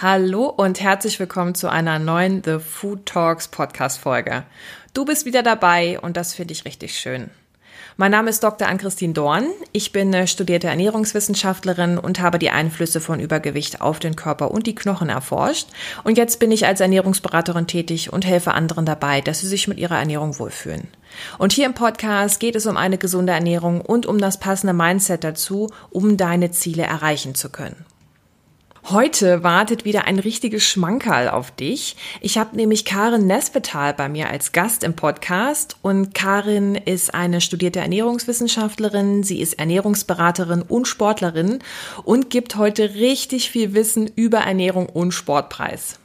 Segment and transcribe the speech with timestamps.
[0.00, 4.44] Hallo und herzlich willkommen zu einer neuen The Food Talks Podcast Folge.
[4.92, 7.30] Du bist wieder dabei und das finde ich richtig schön.
[8.00, 8.68] Mein Name ist Dr.
[8.68, 9.48] Ann-Christine Dorn.
[9.72, 14.76] Ich bin studierte Ernährungswissenschaftlerin und habe die Einflüsse von Übergewicht auf den Körper und die
[14.76, 15.66] Knochen erforscht.
[16.04, 19.78] Und jetzt bin ich als Ernährungsberaterin tätig und helfe anderen dabei, dass sie sich mit
[19.78, 20.86] ihrer Ernährung wohlfühlen.
[21.38, 25.24] Und hier im Podcast geht es um eine gesunde Ernährung und um das passende Mindset
[25.24, 27.84] dazu, um deine Ziele erreichen zu können.
[28.90, 31.94] Heute wartet wieder ein richtiges Schmankerl auf dich.
[32.22, 37.42] Ich habe nämlich Karin Nespetal bei mir als Gast im Podcast und Karin ist eine
[37.42, 41.58] studierte Ernährungswissenschaftlerin, sie ist Ernährungsberaterin und Sportlerin
[42.04, 45.98] und gibt heute richtig viel Wissen über Ernährung und Sportpreis.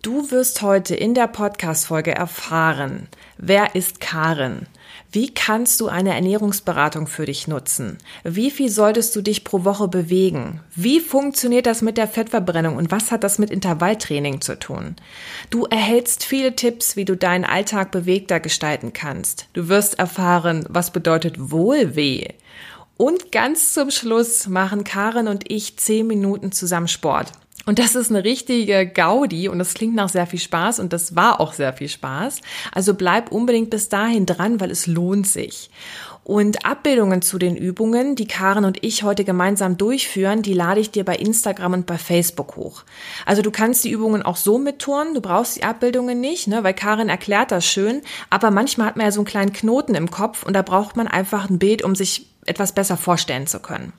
[0.00, 4.68] Du wirst heute in der Podcast-Folge erfahren, wer ist Karin?
[5.14, 7.98] Wie kannst du eine Ernährungsberatung für dich nutzen?
[8.24, 10.58] Wie viel solltest du dich pro Woche bewegen?
[10.74, 14.96] Wie funktioniert das mit der Fettverbrennung und was hat das mit Intervalltraining zu tun?
[15.50, 19.46] Du erhältst viele Tipps, wie du deinen Alltag bewegter gestalten kannst.
[19.52, 22.30] Du wirst erfahren, was bedeutet Wohlweh.
[22.96, 27.30] Und ganz zum Schluss machen Karen und ich zehn Minuten zusammen Sport.
[27.66, 31.16] Und das ist eine richtige Gaudi und das klingt nach sehr viel Spaß und das
[31.16, 32.40] war auch sehr viel Spaß.
[32.72, 35.70] Also bleib unbedingt bis dahin dran, weil es lohnt sich.
[36.24, 40.90] Und Abbildungen zu den Übungen, die Karen und ich heute gemeinsam durchführen, die lade ich
[40.90, 42.84] dir bei Instagram und bei Facebook hoch.
[43.26, 46.72] Also du kannst die Übungen auch so mitturnen, du brauchst die Abbildungen nicht, ne, weil
[46.72, 50.44] Karin erklärt das schön, aber manchmal hat man ja so einen kleinen Knoten im Kopf
[50.44, 53.92] und da braucht man einfach ein Bild, um sich etwas besser vorstellen zu können.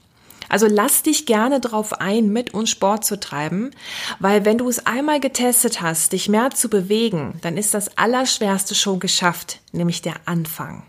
[0.50, 3.72] Also lass dich gerne drauf ein, mit uns Sport zu treiben,
[4.20, 8.76] weil wenn du es einmal getestet hast, dich mehr zu bewegen, dann ist das Allerschwerste
[8.76, 10.84] schon geschafft, nämlich der Anfang.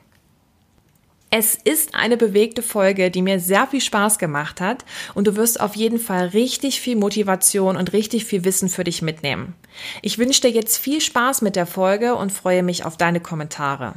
[1.31, 4.85] Es ist eine bewegte Folge, die mir sehr viel Spaß gemacht hat
[5.15, 9.03] und du wirst auf jeden Fall richtig viel Motivation und richtig viel Wissen für dich
[9.03, 9.55] mitnehmen.
[10.03, 13.95] Ich wünsche dir jetzt viel Spaß mit der Folge und freue mich auf deine Kommentare.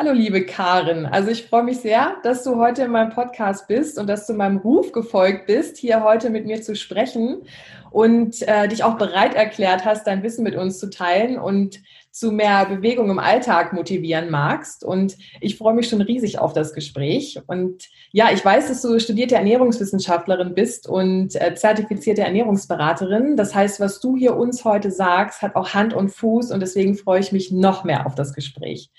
[0.00, 1.06] Hallo, liebe Karin.
[1.06, 4.32] Also ich freue mich sehr, dass du heute in meinem Podcast bist und dass du
[4.32, 7.42] meinem Ruf gefolgt bist, hier heute mit mir zu sprechen
[7.90, 11.80] und äh, dich auch bereit erklärt hast, dein Wissen mit uns zu teilen und
[12.12, 14.84] zu mehr Bewegung im Alltag motivieren magst.
[14.84, 17.40] Und ich freue mich schon riesig auf das Gespräch.
[17.48, 23.36] Und ja, ich weiß, dass du studierte Ernährungswissenschaftlerin bist und äh, zertifizierte Ernährungsberaterin.
[23.36, 26.96] Das heißt, was du hier uns heute sagst, hat auch Hand und Fuß und deswegen
[26.96, 28.90] freue ich mich noch mehr auf das Gespräch.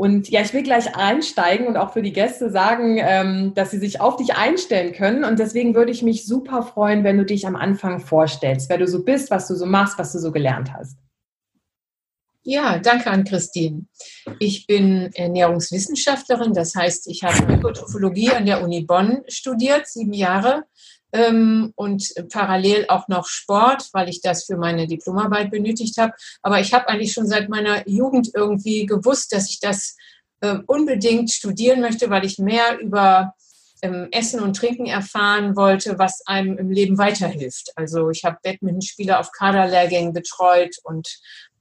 [0.00, 3.78] Und ja, ich will gleich einsteigen und auch für die Gäste sagen, ähm, dass sie
[3.78, 5.24] sich auf dich einstellen können.
[5.24, 8.88] Und deswegen würde ich mich super freuen, wenn du dich am Anfang vorstellst, wer du
[8.88, 10.96] so bist, was du so machst, was du so gelernt hast.
[12.44, 13.84] Ja, danke an Christine.
[14.38, 20.64] Ich bin Ernährungswissenschaftlerin, das heißt, ich habe Ökotrophologie an der Uni Bonn studiert, sieben Jahre,
[21.12, 26.12] ähm, und parallel auch noch Sport, weil ich das für meine Diplomarbeit benötigt habe.
[26.42, 29.96] Aber ich habe eigentlich schon seit meiner Jugend irgendwie gewusst, dass ich das
[30.40, 33.34] äh, unbedingt studieren möchte, weil ich mehr über
[33.82, 37.72] ähm, Essen und Trinken erfahren wollte, was einem im Leben weiterhilft.
[37.76, 41.08] Also ich habe Badmintonspieler auf Kaderlehrgängen betreut und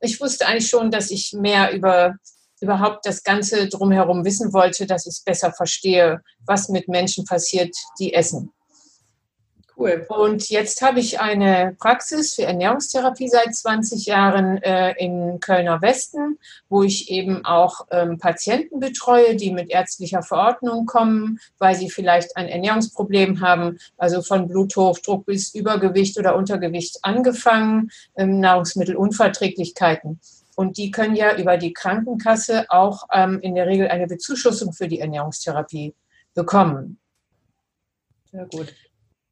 [0.01, 2.15] ich wusste eigentlich schon, dass ich mehr über
[2.61, 7.73] überhaupt das Ganze drumherum wissen wollte, dass ich es besser verstehe, was mit Menschen passiert,
[7.99, 8.51] die essen.
[9.79, 10.05] Cool.
[10.09, 16.37] Und jetzt habe ich eine Praxis für Ernährungstherapie seit 20 Jahren äh, im Kölner Westen,
[16.67, 22.35] wo ich eben auch ähm, Patienten betreue, die mit ärztlicher Verordnung kommen, weil sie vielleicht
[22.35, 30.19] ein Ernährungsproblem haben, also von Bluthochdruck bis Übergewicht oder Untergewicht angefangen, ähm, Nahrungsmittelunverträglichkeiten.
[30.57, 34.89] Und die können ja über die Krankenkasse auch ähm, in der Regel eine Bezuschussung für
[34.89, 35.93] die Ernährungstherapie
[36.33, 36.99] bekommen.
[38.33, 38.73] Sehr gut.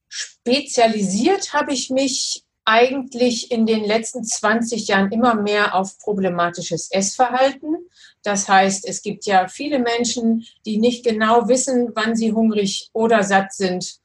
[0.09, 7.77] Spezialisiert habe ich mich eigentlich in den letzten 20 Jahren immer mehr auf problematisches Essverhalten.
[8.23, 13.23] Das heißt, es gibt ja viele Menschen, die nicht genau wissen, wann sie hungrig oder
[13.23, 13.99] satt sind.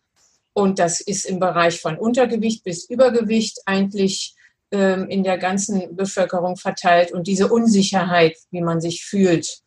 [0.52, 4.37] Und das ist im Bereich von Untergewicht bis Übergewicht eigentlich
[4.70, 7.10] ähm, in der ganzen Bevölkerung verteilt.
[7.10, 9.60] Und diese Unsicherheit, wie man sich fühlt,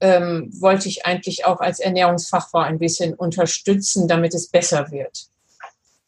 [0.00, 5.29] ähm, wollte ich eigentlich auch als Ernährungsfachfrau ein bisschen unterstützen, damit es besser wird.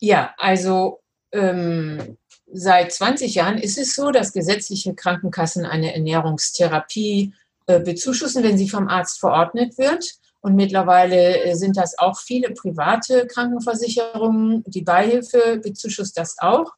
[0.00, 0.98] Ja, also
[1.30, 2.17] ähm,
[2.52, 7.32] seit 20 Jahren ist es so, dass gesetzliche Krankenkassen eine Ernährungstherapie
[7.66, 10.14] äh, bezuschussen, wenn sie vom Arzt verordnet wird.
[10.40, 14.64] Und mittlerweile äh, sind das auch viele private Krankenversicherungen.
[14.66, 16.72] Die Beihilfe bezuschusst das auch.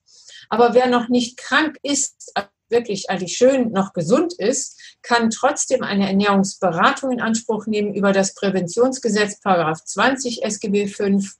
[0.48, 2.32] Aber wer noch nicht krank ist,
[2.70, 8.34] wirklich eigentlich schön noch gesund ist, kann trotzdem eine Ernährungsberatung in Anspruch nehmen über das
[8.34, 11.34] Präventionsgesetz, Paragraph 20 SGB 5.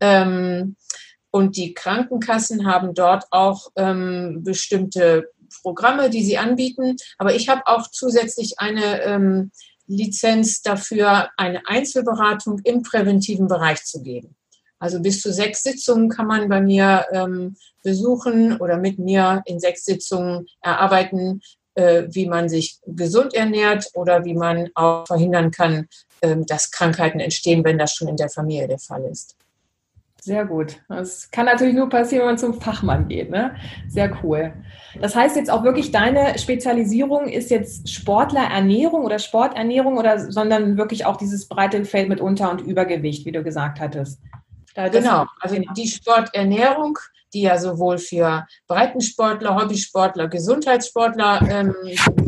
[0.00, 0.76] Ähm,
[1.32, 5.30] und die Krankenkassen haben dort auch ähm, bestimmte
[5.62, 6.96] Programme, die sie anbieten.
[7.18, 9.50] Aber ich habe auch zusätzlich eine ähm,
[9.86, 14.36] Lizenz dafür, eine Einzelberatung im präventiven Bereich zu geben.
[14.78, 19.58] Also bis zu sechs Sitzungen kann man bei mir ähm, besuchen oder mit mir in
[19.58, 21.40] sechs Sitzungen erarbeiten,
[21.76, 25.88] äh, wie man sich gesund ernährt oder wie man auch verhindern kann,
[26.20, 29.36] äh, dass Krankheiten entstehen, wenn das schon in der Familie der Fall ist.
[30.24, 30.76] Sehr gut.
[30.88, 33.28] Das kann natürlich nur passieren, wenn man zum Fachmann geht.
[33.28, 33.56] Ne?
[33.88, 34.52] Sehr cool.
[35.00, 41.06] Das heißt jetzt auch wirklich, deine Spezialisierung ist jetzt Sportlerernährung oder Sporternährung oder sondern wirklich
[41.06, 44.20] auch dieses breite Feld mit Unter- und Übergewicht, wie du gesagt hattest.
[44.76, 46.96] Da genau, also die Sporternährung,
[47.34, 51.74] die ja sowohl für Breitensportler, Hobbysportler, Gesundheitssportler ähm,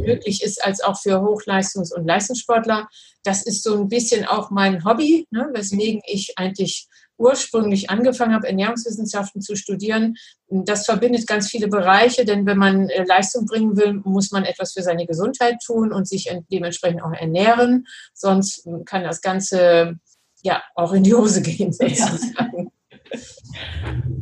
[0.05, 2.89] möglich ist, als auch für Hochleistungs- und Leistungssportler.
[3.23, 8.47] Das ist so ein bisschen auch mein Hobby, ne, weswegen ich eigentlich ursprünglich angefangen habe,
[8.47, 10.17] Ernährungswissenschaften zu studieren.
[10.49, 14.73] Das verbindet ganz viele Bereiche, denn wenn man äh, Leistung bringen will, muss man etwas
[14.73, 17.87] für seine Gesundheit tun und sich dementsprechend auch ernähren.
[18.13, 19.99] Sonst kann das Ganze
[20.43, 22.71] ja auch in die Hose gehen sozusagen.
[23.13, 23.21] Ja.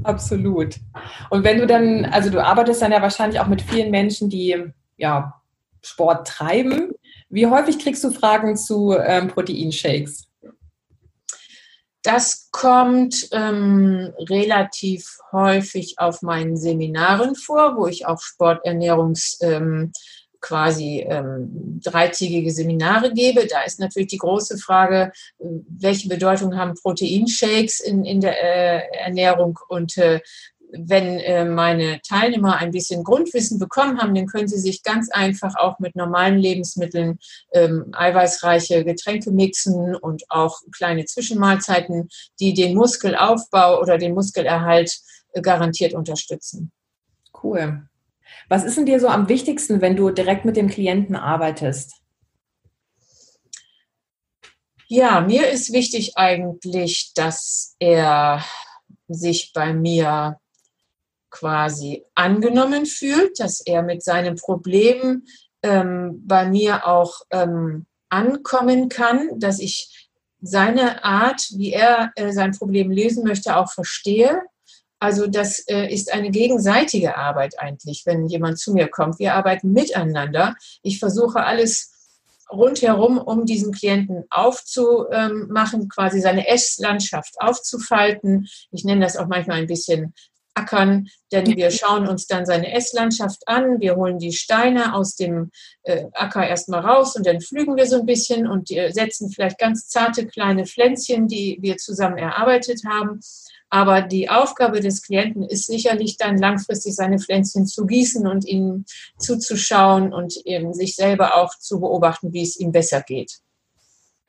[0.04, 0.76] Absolut.
[1.30, 4.72] Und wenn du dann, also du arbeitest dann ja wahrscheinlich auch mit vielen Menschen, die
[4.96, 5.42] ja
[5.82, 6.92] Sport treiben.
[7.28, 10.28] Wie häufig kriegst du Fragen zu ähm, Proteinshakes?
[12.02, 19.92] Das kommt ähm, relativ häufig auf meinen Seminaren vor, wo ich auch Sporternährungs ähm,
[20.40, 23.46] quasi ähm, dreitägige Seminare gebe.
[23.46, 29.58] Da ist natürlich die große Frage, welche Bedeutung haben Proteinshakes in, in der äh, Ernährung
[29.68, 30.20] und äh,
[30.72, 35.54] wenn äh, meine Teilnehmer ein bisschen Grundwissen bekommen haben, dann können sie sich ganz einfach
[35.56, 37.18] auch mit normalen Lebensmitteln
[37.52, 42.08] ähm, eiweißreiche Getränke mixen und auch kleine Zwischenmahlzeiten,
[42.40, 44.98] die den Muskelaufbau oder den Muskelerhalt
[45.32, 46.72] äh, garantiert unterstützen.
[47.42, 47.82] Cool.
[48.48, 51.94] Was ist denn dir so am wichtigsten, wenn du direkt mit dem Klienten arbeitest?
[54.88, 58.44] Ja, mir ist wichtig eigentlich, dass er
[59.08, 60.38] sich bei mir
[61.32, 65.24] quasi angenommen fühlt, dass er mit seinem Problem
[65.62, 70.08] ähm, bei mir auch ähm, ankommen kann, dass ich
[70.40, 74.42] seine Art, wie er äh, sein Problem lösen möchte, auch verstehe.
[74.98, 79.18] Also das äh, ist eine gegenseitige Arbeit eigentlich, wenn jemand zu mir kommt.
[79.18, 80.54] Wir arbeiten miteinander.
[80.82, 81.92] Ich versuche alles
[82.52, 88.48] rundherum, um diesen Klienten aufzumachen, quasi seine Esslandschaft aufzufalten.
[88.70, 90.14] Ich nenne das auch manchmal ein bisschen
[90.54, 95.50] ackern, denn wir schauen uns dann seine Esslandschaft an, wir holen die Steine aus dem
[95.82, 99.58] äh, Acker erstmal raus und dann pflügen wir so ein bisschen und äh, setzen vielleicht
[99.58, 103.20] ganz zarte kleine Pflänzchen, die wir zusammen erarbeitet haben.
[103.70, 108.84] Aber die Aufgabe des Klienten ist sicherlich dann langfristig seine Pflänzchen zu gießen und ihnen
[109.18, 113.38] zuzuschauen und eben sich selber auch zu beobachten, wie es ihm besser geht.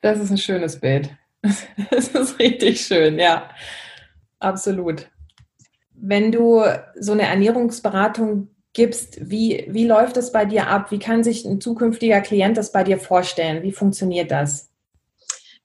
[0.00, 1.10] Das ist ein schönes Bild.
[1.90, 3.50] Das ist richtig schön, ja.
[4.38, 5.10] Absolut.
[5.94, 6.62] Wenn du
[6.98, 10.90] so eine Ernährungsberatung gibst, wie, wie läuft das bei dir ab?
[10.90, 13.62] Wie kann sich ein zukünftiger Klient das bei dir vorstellen?
[13.62, 14.70] Wie funktioniert das?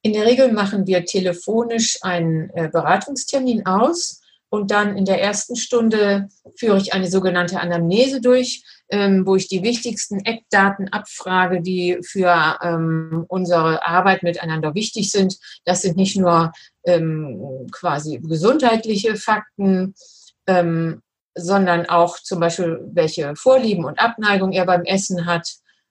[0.02, 5.56] In der Regel machen wir telefonisch einen äh, Beratungstermin aus und dann in der ersten
[5.56, 11.98] Stunde führe ich eine sogenannte Anamnese durch, ähm, wo ich die wichtigsten Eckdaten abfrage, die
[12.02, 15.38] für ähm, unsere Arbeit miteinander wichtig sind.
[15.66, 16.52] Das sind nicht nur
[16.86, 19.94] ähm, quasi gesundheitliche Fakten,
[20.50, 21.02] ähm,
[21.36, 25.48] sondern auch zum Beispiel, welche Vorlieben und Abneigung er beim Essen hat.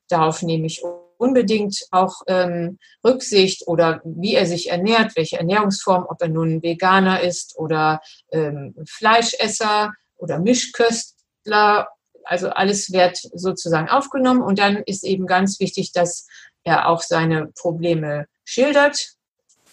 [0.08, 0.82] Darauf nehme ich
[1.16, 7.20] unbedingt auch ähm, Rücksicht oder wie er sich ernährt, welche Ernährungsform, ob er nun Veganer
[7.20, 8.00] ist oder
[8.32, 11.88] ähm, Fleischesser oder Mischköstler.
[12.24, 16.26] Also alles wird sozusagen aufgenommen und dann ist eben ganz wichtig, dass
[16.64, 19.17] er auch seine Probleme schildert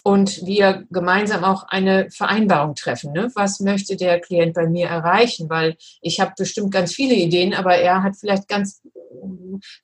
[0.06, 3.10] und wir gemeinsam auch eine Vereinbarung treffen.
[3.12, 3.28] Ne?
[3.34, 5.50] Was möchte der Klient bei mir erreichen?
[5.50, 8.82] Weil ich habe bestimmt ganz viele Ideen, aber er hat vielleicht ganz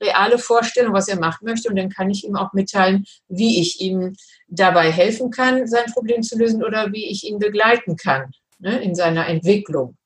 [0.00, 1.68] reale Vorstellungen, was er machen möchte.
[1.68, 4.14] Und dann kann ich ihm auch mitteilen, wie ich ihm
[4.46, 8.94] dabei helfen kann, sein Problem zu lösen oder wie ich ihn begleiten kann ne, in
[8.94, 9.96] seiner Entwicklung.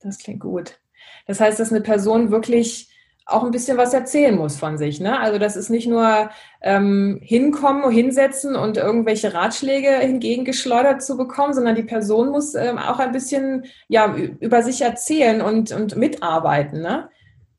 [0.00, 0.78] Das klingt gut.
[1.26, 2.90] Das heißt, dass eine Person wirklich
[3.26, 5.00] auch ein bisschen was erzählen muss von sich.
[5.00, 5.18] Ne?
[5.18, 6.30] Also das ist nicht nur
[6.62, 13.00] ähm, hinkommen, hinsetzen und irgendwelche Ratschläge hingegengeschleudert zu bekommen, sondern die Person muss ähm, auch
[13.00, 16.80] ein bisschen ja, über sich erzählen und, und mitarbeiten.
[16.80, 17.08] Ne?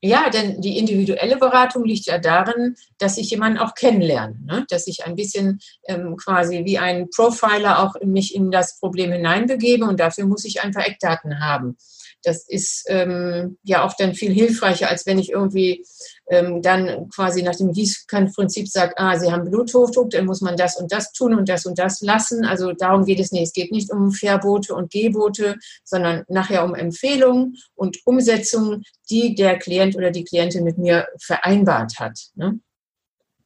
[0.02, 4.66] Ja, denn die individuelle Beratung liegt ja darin, dass ich jemanden auch kennenlerne, ne?
[4.70, 9.84] dass ich ein bisschen ähm, quasi wie ein Profiler auch mich in das Problem hineinbegebe
[9.84, 11.76] und dafür muss ich einfach Eckdaten haben.
[12.24, 15.86] Das ist ähm, ja auch dann viel hilfreicher, als wenn ich irgendwie
[16.30, 20.78] ähm, dann quasi nach dem Gießkannenprinzip sage, ah, Sie haben Bluthochdruck, dann muss man das
[20.78, 22.46] und das tun und das und das lassen.
[22.46, 23.44] Also darum geht es nicht.
[23.44, 29.58] Es geht nicht um Verbote und Gebote, sondern nachher um Empfehlungen und Umsetzungen, die der
[29.58, 32.20] Klient oder die Klientin mit mir vereinbart hat.
[32.36, 32.60] Ne?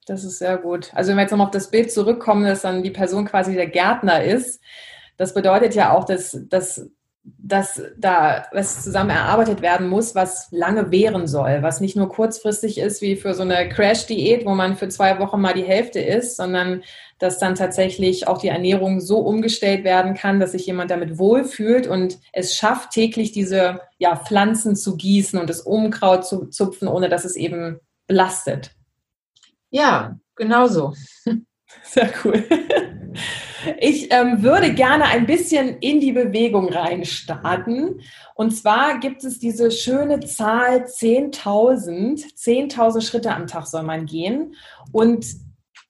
[0.05, 0.91] Das ist sehr gut.
[0.93, 3.67] Also wenn wir jetzt nochmal auf das Bild zurückkommen, dass dann die Person quasi der
[3.67, 4.59] Gärtner ist,
[5.17, 6.89] das bedeutet ja auch, dass, dass
[7.23, 12.79] dass da was zusammen erarbeitet werden muss, was lange währen soll, was nicht nur kurzfristig
[12.79, 16.37] ist wie für so eine Crash-Diät, wo man für zwei Wochen mal die Hälfte isst,
[16.37, 16.83] sondern
[17.19, 21.85] dass dann tatsächlich auch die Ernährung so umgestellt werden kann, dass sich jemand damit wohlfühlt
[21.85, 27.09] und es schafft, täglich diese ja, Pflanzen zu gießen und das Unkraut zu zupfen, ohne
[27.09, 28.71] dass es eben belastet.
[29.69, 30.93] Ja, genau so.
[31.83, 32.43] Sehr cool.
[33.79, 38.01] Ich ähm, würde gerne ein bisschen in die Bewegung reinstarten.
[38.35, 42.35] Und zwar gibt es diese schöne Zahl 10.000.
[42.35, 44.55] 10.000 Schritte am Tag soll man gehen.
[44.91, 45.25] Und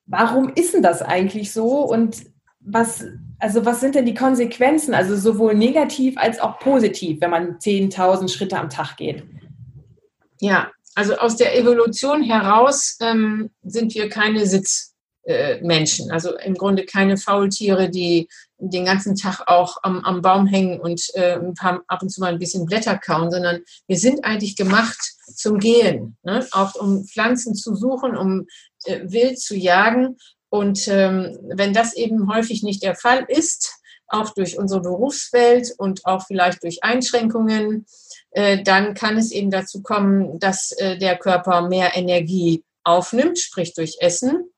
[0.05, 1.79] warum ist denn das eigentlich so?
[1.79, 2.17] Und
[2.59, 3.05] was,
[3.39, 4.93] also was sind denn die Konsequenzen?
[4.93, 9.23] Also sowohl negativ als auch positiv, wenn man 10.000 Schritte am Tag geht.
[10.39, 14.90] Ja, also aus der Evolution heraus ähm, sind wir keine Sitz
[15.61, 16.09] Menschen.
[16.09, 18.27] Also im Grunde keine Faultiere, die
[18.61, 22.39] den ganzen Tag auch am, am Baum hängen und äh, ab und zu mal ein
[22.39, 24.99] bisschen Blätter kauen, sondern wir sind eigentlich gemacht
[25.35, 26.45] zum Gehen, ne?
[26.51, 28.47] auch um Pflanzen zu suchen, um
[28.85, 30.17] äh, wild zu jagen.
[30.49, 33.73] Und ähm, wenn das eben häufig nicht der Fall ist,
[34.07, 37.85] auch durch unsere Berufswelt und auch vielleicht durch Einschränkungen,
[38.31, 43.73] äh, dann kann es eben dazu kommen, dass äh, der Körper mehr Energie aufnimmt, sprich
[43.73, 44.51] durch Essen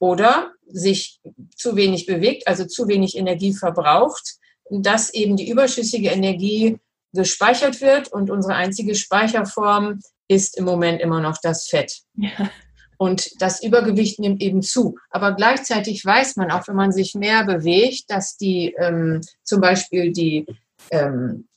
[0.00, 1.20] oder sich
[1.54, 4.38] zu wenig bewegt, also zu wenig Energie verbraucht,
[4.70, 6.78] dass eben die überschüssige Energie
[7.12, 12.00] gespeichert wird und unsere einzige Speicherform ist im Moment immer noch das Fett.
[12.16, 12.50] Ja.
[12.96, 14.96] Und das Übergewicht nimmt eben zu.
[15.10, 20.12] Aber gleichzeitig weiß man auch, wenn man sich mehr bewegt, dass die ähm, zum Beispiel
[20.12, 20.46] die
[20.90, 21.48] ähm,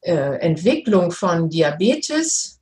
[0.00, 2.61] äh, Entwicklung von Diabetes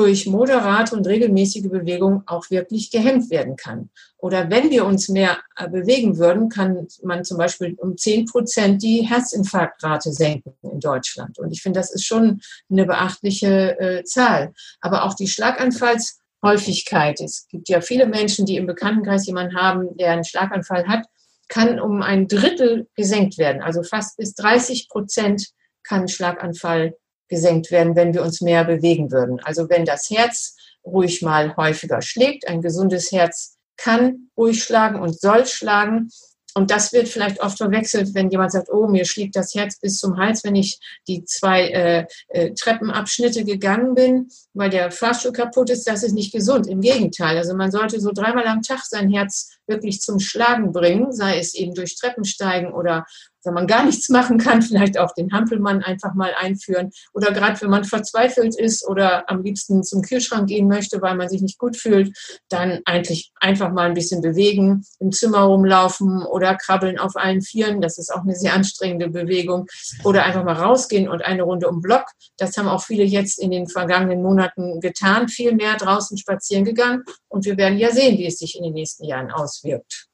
[0.00, 3.90] durch moderate und regelmäßige Bewegung auch wirklich gehemmt werden kann.
[4.16, 8.82] Oder wenn wir uns mehr äh, bewegen würden, kann man zum Beispiel um 10 Prozent
[8.82, 11.38] die Herzinfarktrate senken in Deutschland.
[11.38, 12.40] Und ich finde, das ist schon
[12.70, 14.54] eine beachtliche äh, Zahl.
[14.80, 20.12] Aber auch die Schlaganfallshäufigkeit, es gibt ja viele Menschen, die im Bekanntenkreis jemanden haben, der
[20.12, 21.04] einen Schlaganfall hat,
[21.48, 23.60] kann um ein Drittel gesenkt werden.
[23.60, 25.48] Also fast bis 30 Prozent
[25.82, 26.94] kann Schlaganfall
[27.30, 29.40] gesenkt werden, wenn wir uns mehr bewegen würden.
[29.40, 35.18] Also wenn das Herz ruhig mal häufiger schlägt, ein gesundes Herz kann ruhig schlagen und
[35.18, 36.10] soll schlagen.
[36.54, 39.98] Und das wird vielleicht oft verwechselt, wenn jemand sagt, oh, mir schlägt das Herz bis
[39.98, 45.70] zum Hals, wenn ich die zwei äh, äh, Treppenabschnitte gegangen bin, weil der Fahrstuhl kaputt
[45.70, 45.86] ist.
[45.86, 46.66] Das ist nicht gesund.
[46.66, 47.36] Im Gegenteil.
[47.38, 51.54] Also man sollte so dreimal am Tag sein Herz wirklich zum Schlagen bringen, sei es
[51.54, 53.06] eben durch Treppensteigen oder
[53.44, 56.90] wenn man gar nichts machen kann, vielleicht auch den Hampelmann einfach mal einführen.
[57.12, 61.28] Oder gerade wenn man verzweifelt ist oder am liebsten zum Kühlschrank gehen möchte, weil man
[61.28, 62.16] sich nicht gut fühlt,
[62.48, 67.80] dann eigentlich einfach mal ein bisschen bewegen, im Zimmer rumlaufen oder krabbeln auf allen Vieren.
[67.80, 69.66] Das ist auch eine sehr anstrengende Bewegung.
[70.04, 72.04] Oder einfach mal rausgehen und eine Runde um Block.
[72.36, 77.04] Das haben auch viele jetzt in den vergangenen Monaten getan, viel mehr draußen spazieren gegangen.
[77.28, 80.09] Und wir werden ja sehen, wie es sich in den nächsten Jahren auswirkt.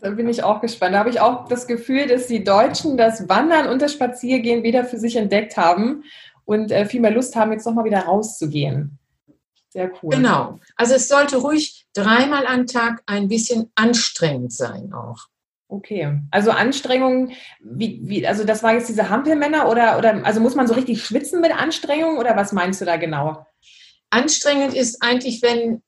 [0.00, 0.94] Da bin ich auch gespannt.
[0.94, 4.84] Da habe ich auch das Gefühl, dass die Deutschen das Wandern und das Spaziergehen wieder
[4.84, 6.04] für sich entdeckt haben
[6.44, 8.98] und äh, viel mehr Lust haben, jetzt nochmal wieder rauszugehen.
[9.68, 10.16] Sehr cool.
[10.16, 10.58] Genau.
[10.74, 15.28] Also es sollte ruhig dreimal am Tag ein bisschen anstrengend sein auch.
[15.68, 17.30] Okay, also Anstrengung,
[17.60, 21.04] wie, wie, also das war jetzt diese Hampelmänner oder, oder also muss man so richtig
[21.04, 23.46] schwitzen mit Anstrengung oder was meinst du da genau?
[24.10, 25.82] Anstrengend ist eigentlich, wenn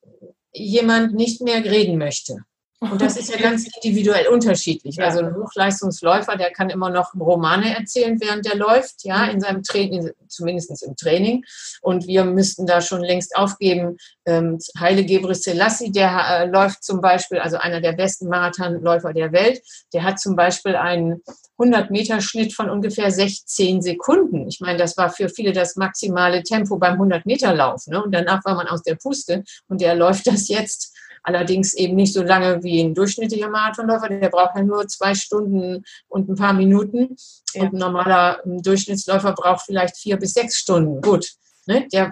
[0.52, 2.44] jemand nicht mehr reden möchte.
[2.90, 4.96] Und das ist ja ganz individuell unterschiedlich.
[4.96, 5.04] Ja.
[5.06, 9.62] Also ein Hochleistungsläufer, der kann immer noch Romane erzählen, während der läuft, ja, in seinem
[9.62, 11.44] Training, zumindest im Training.
[11.80, 13.98] Und wir müssten da schon längst aufgeben.
[14.26, 19.30] Ähm, Heile Gebre Selassie, der äh, läuft zum Beispiel, also einer der besten Marathonläufer der
[19.30, 19.62] Welt,
[19.92, 21.22] der hat zum Beispiel einen
[21.60, 24.48] 100-Meter-Schnitt von ungefähr 16 Sekunden.
[24.48, 27.86] Ich meine, das war für viele das maximale Tempo beim 100-Meter-Lauf.
[27.86, 28.02] Ne?
[28.02, 30.91] Und danach war man aus der Puste und der läuft das jetzt
[31.22, 34.08] Allerdings eben nicht so lange wie ein durchschnittlicher Marathonläufer.
[34.08, 37.16] Der braucht ja nur zwei Stunden und ein paar Minuten.
[37.54, 37.62] Ja.
[37.62, 41.00] Und ein normaler Durchschnittsläufer braucht vielleicht vier bis sechs Stunden.
[41.00, 41.32] Gut,
[41.66, 41.86] ne?
[41.92, 42.10] der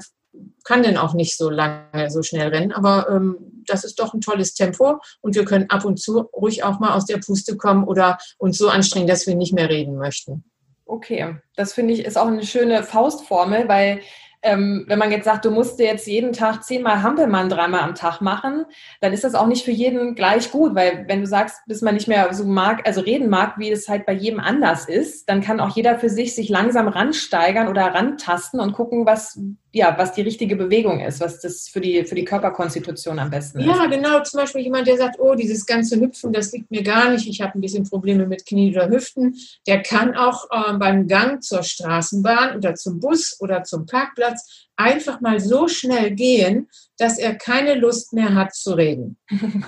[0.65, 2.73] kann denn auch nicht so lange, so schnell rennen.
[2.73, 6.63] Aber ähm, das ist doch ein tolles Tempo und wir können ab und zu ruhig
[6.63, 9.97] auch mal aus der Puste kommen oder uns so anstrengen, dass wir nicht mehr reden
[9.97, 10.45] möchten.
[10.85, 14.01] Okay, das finde ich ist auch eine schöne Faustformel, weil
[14.43, 17.95] ähm, wenn man jetzt sagt, du musst dir jetzt jeden Tag zehnmal Hampelmann dreimal am
[17.95, 18.65] Tag machen,
[19.01, 21.95] dann ist das auch nicht für jeden gleich gut, weil wenn du sagst, bis man
[21.95, 25.43] nicht mehr so mag, also reden mag, wie es halt bei jedem anders ist, dann
[25.43, 29.39] kann auch jeder für sich sich langsam ransteigern oder rantasten und gucken, was
[29.73, 33.61] ja, was die richtige Bewegung ist, was das für die, für die Körperkonstitution am besten
[33.61, 33.67] ist.
[33.67, 34.21] Ja, genau.
[34.23, 37.29] Zum Beispiel jemand, der sagt, oh, dieses ganze Hüpfen, das liegt mir gar nicht.
[37.29, 39.37] Ich habe ein bisschen Probleme mit Knie oder Hüften.
[39.69, 44.30] Der kann auch äh, beim Gang zur Straßenbahn oder zum Bus oder zum Parkplatz
[44.77, 46.69] einfach mal so schnell gehen,
[46.99, 49.19] dass er keine Lust mehr hat zu reden.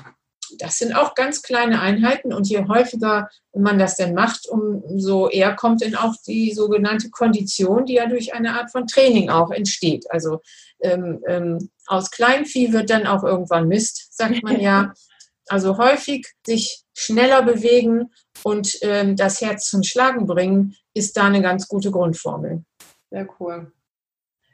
[0.58, 5.54] Das sind auch ganz kleine Einheiten und je häufiger man das denn macht, umso eher
[5.54, 10.10] kommt dann auch die sogenannte Kondition, die ja durch eine Art von Training auch entsteht.
[10.10, 10.40] Also
[10.80, 14.92] ähm, ähm, aus Kleinvieh wird dann auch irgendwann Mist, sagt man ja.
[15.48, 18.12] Also häufig sich schneller bewegen
[18.44, 22.64] und ähm, das Herz zum Schlagen bringen, ist da eine ganz gute Grundformel.
[23.10, 23.72] Sehr cool.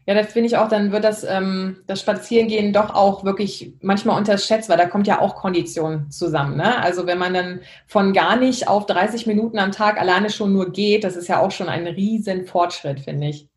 [0.08, 4.16] Ja, das finde ich auch, dann wird das, ähm, das Spazierengehen doch auch wirklich manchmal
[4.16, 6.56] unterschätzt, weil da kommt ja auch Kondition zusammen.
[6.56, 6.80] Ne?
[6.80, 10.72] Also wenn man dann von gar nicht auf 30 Minuten am Tag alleine schon nur
[10.72, 13.48] geht, das ist ja auch schon ein riesen Fortschritt, finde ich.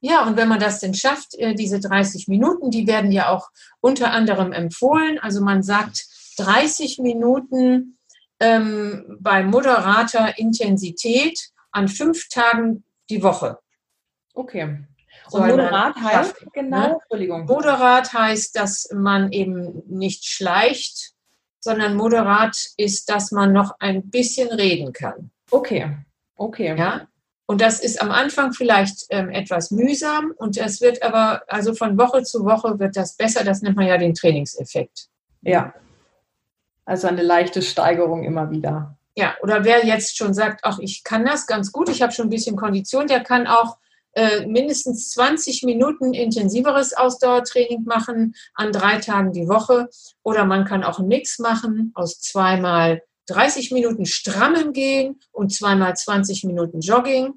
[0.00, 3.50] Ja, und wenn man das denn schafft, äh, diese 30 Minuten, die werden ja auch
[3.80, 5.20] unter anderem empfohlen.
[5.20, 6.04] Also man sagt
[6.38, 7.96] 30 Minuten
[8.40, 11.38] ähm, bei moderater Intensität
[11.70, 13.58] an fünf Tagen die Woche.
[14.34, 14.78] Okay.
[15.32, 16.98] Und moderat heißt, Kraft, genau, ne?
[17.00, 17.44] Entschuldigung.
[17.46, 21.12] Moderat heißt, dass man eben nicht schleicht,
[21.60, 25.30] sondern moderat ist, dass man noch ein bisschen reden kann.
[25.50, 25.96] Okay,
[26.36, 26.76] okay.
[26.76, 27.06] Ja,
[27.52, 31.98] und das ist am Anfang vielleicht ähm, etwas mühsam und es wird aber, also von
[31.98, 33.44] Woche zu Woche wird das besser.
[33.44, 35.08] Das nennt man ja den Trainingseffekt.
[35.42, 35.74] Ja.
[36.84, 38.96] Also eine leichte Steigerung immer wieder.
[39.14, 42.28] Ja, oder wer jetzt schon sagt, ach, ich kann das ganz gut, ich habe schon
[42.28, 43.76] ein bisschen Kondition, der kann auch
[44.14, 49.88] äh, mindestens 20 Minuten intensiveres Ausdauertraining machen an drei Tagen die Woche.
[50.22, 55.96] Oder man kann auch einen Mix machen aus zweimal 30 Minuten Strammen gehen und zweimal
[55.96, 57.34] 20 Minuten Jogging.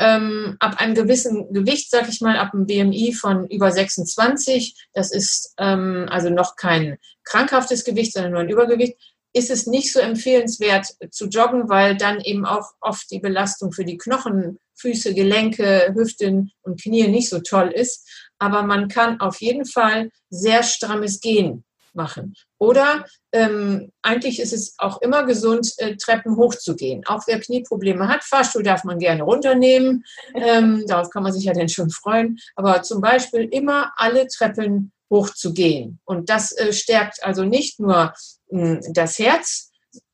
[0.00, 5.10] Ähm, ab einem gewissen Gewicht, sag ich mal, ab einem BMI von über 26, das
[5.10, 8.96] ist ähm, also noch kein krankhaftes Gewicht, sondern nur ein Übergewicht,
[9.32, 13.84] ist es nicht so empfehlenswert zu joggen, weil dann eben auch oft die Belastung für
[13.84, 18.08] die Knochen Füße, Gelenke, Hüften und Knie nicht so toll ist.
[18.38, 21.64] Aber man kann auf jeden Fall sehr strammes Gehen
[21.94, 22.34] machen.
[22.58, 27.04] Oder ähm, eigentlich ist es auch immer gesund, äh, Treppen hochzugehen.
[27.06, 30.04] Auch wer Knieprobleme hat, Fahrstuhl darf man gerne runternehmen.
[30.34, 32.38] Ähm, darauf kann man sich ja dann schon freuen.
[32.54, 35.98] Aber zum Beispiel immer alle Treppen hochzugehen.
[36.04, 38.12] Und das äh, stärkt also nicht nur
[38.50, 39.67] mh, das Herz,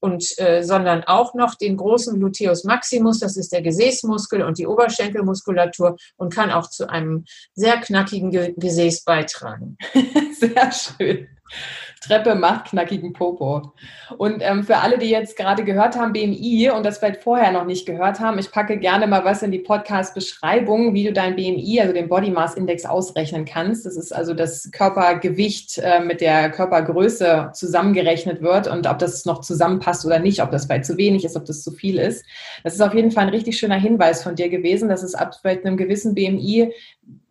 [0.04, 4.66] und äh, sondern auch noch den großen Gluteus maximus, das ist der Gesäßmuskel und die
[4.66, 9.78] Oberschenkelmuskulatur und kann auch zu einem sehr knackigen Ge Gesäß beitragen.
[10.38, 11.28] Sehr schön.
[12.00, 13.72] Treppe macht knackigen Popo.
[14.18, 17.64] Und ähm, für alle, die jetzt gerade gehört haben, BMI und das vielleicht vorher noch
[17.64, 21.80] nicht gehört haben, ich packe gerne mal was in die Podcast-Beschreibung, wie du dein BMI,
[21.80, 23.86] also den Body Mass Index, ausrechnen kannst.
[23.86, 29.40] Das ist also das Körpergewicht äh, mit der Körpergröße zusammengerechnet wird und ob das noch
[29.40, 32.24] zusammenpasst oder nicht, ob das vielleicht zu wenig ist, ob das zu viel ist.
[32.62, 35.34] Das ist auf jeden Fall ein richtig schöner Hinweis von dir gewesen, dass es ab
[35.40, 36.72] vielleicht einem gewissen BMI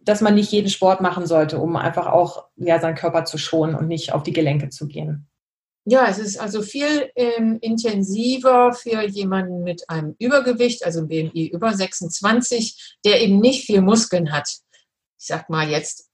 [0.05, 3.75] dass man nicht jeden Sport machen sollte, um einfach auch ja, seinen Körper zu schonen
[3.75, 5.27] und nicht auf die Gelenke zu gehen.
[5.85, 11.73] Ja, es ist also viel ähm, intensiver für jemanden mit einem Übergewicht, also BMI über
[11.73, 14.47] 26, der eben nicht viel Muskeln hat.
[15.19, 16.09] Ich sag mal jetzt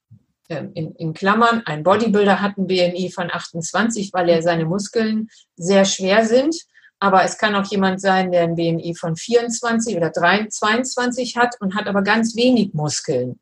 [0.49, 5.29] ähm, in, in, Klammern, ein Bodybuilder hat ein BMI von 28, weil er seine Muskeln
[5.55, 6.55] sehr schwer sind.
[6.99, 11.75] Aber es kann auch jemand sein, der ein BMI von 24 oder 22 hat und
[11.75, 13.39] hat aber ganz wenig Muskeln.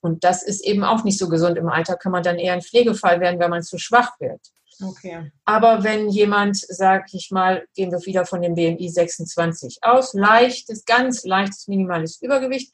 [0.00, 1.58] Und das ist eben auch nicht so gesund.
[1.58, 4.40] Im Alter kann man dann eher ein Pflegefall werden, wenn man zu schwach wird.
[4.80, 5.32] Okay.
[5.44, 10.84] Aber wenn jemand, sag ich mal, gehen wir wieder von dem BMI 26 aus, leichtes,
[10.84, 12.72] ganz leichtes, minimales Übergewicht,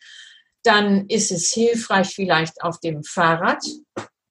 [0.63, 3.65] dann ist es hilfreich, vielleicht auf dem Fahrrad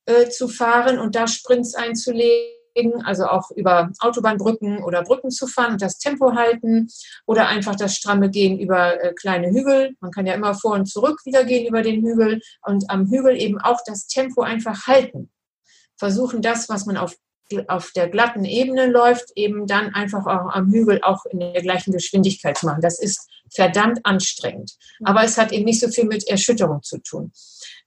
[0.06, 2.63] äh, zu fahren und da Sprints einzulegen
[3.04, 6.88] also auch über Autobahnbrücken oder Brücken zu fahren und das Tempo halten
[7.26, 9.96] oder einfach das stramme Gehen über äh, kleine Hügel.
[10.00, 13.40] Man kann ja immer vor und zurück wieder gehen über den Hügel und am Hügel
[13.40, 15.32] eben auch das Tempo einfach halten.
[15.98, 17.16] Versuchen das, was man auf
[17.68, 21.92] auf der glatten Ebene läuft, eben dann einfach auch am Hügel auch in der gleichen
[21.92, 22.82] Geschwindigkeit zu machen.
[22.82, 24.72] Das ist verdammt anstrengend.
[25.04, 27.32] Aber es hat eben nicht so viel mit Erschütterung zu tun.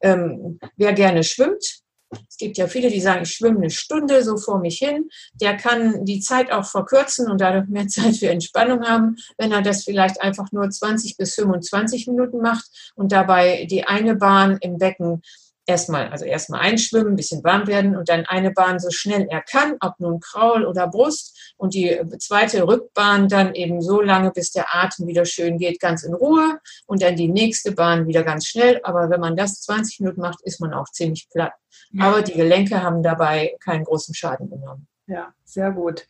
[0.03, 1.81] Ähm, wer gerne schwimmt,
[2.29, 5.09] es gibt ja viele, die sagen, ich schwimme eine Stunde so vor mich hin.
[5.41, 9.63] Der kann die Zeit auch verkürzen und dadurch mehr Zeit für Entspannung haben, wenn er
[9.63, 14.79] das vielleicht einfach nur 20 bis 25 Minuten macht und dabei die eine Bahn im
[14.79, 15.23] Becken
[15.67, 19.43] erstmal, also erstmal einschwimmen, ein bisschen warm werden und dann eine Bahn so schnell er
[19.43, 24.53] kann, ob nun Kraul oder Brust und die zweite Rückbahn dann eben so lange, bis
[24.53, 28.47] der Atem wieder schön geht, ganz in Ruhe und dann die nächste Bahn wieder ganz
[28.47, 28.81] schnell.
[28.85, 31.53] Aber wenn man das 20 Minuten macht, ist man auch ziemlich platt.
[31.99, 34.87] Aber die Gelenke haben dabei keinen großen Schaden genommen.
[35.07, 36.07] Ja, sehr gut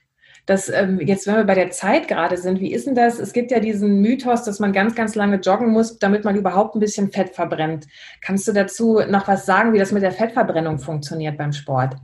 [0.47, 3.19] dass ähm, jetzt, wenn wir bei der Zeit gerade sind, wie ist denn das?
[3.19, 6.75] Es gibt ja diesen Mythos, dass man ganz, ganz lange joggen muss, damit man überhaupt
[6.75, 7.87] ein bisschen Fett verbrennt.
[8.21, 11.97] Kannst du dazu noch was sagen, wie das mit der Fettverbrennung funktioniert beim Sport?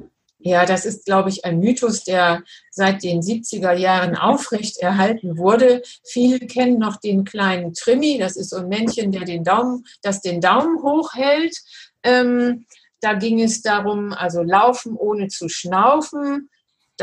[0.45, 5.83] Ja, das ist, glaube ich, ein Mythos, der seit den 70er Jahren aufrecht erhalten wurde.
[6.05, 8.19] Viele kennen noch den kleinen Trimmi.
[8.19, 11.57] Das ist so ein Männchen, der den Daumen, das den Daumen hochhält.
[12.03, 12.67] Ähm,
[13.03, 16.49] da ging es darum, also laufen ohne zu schnaufen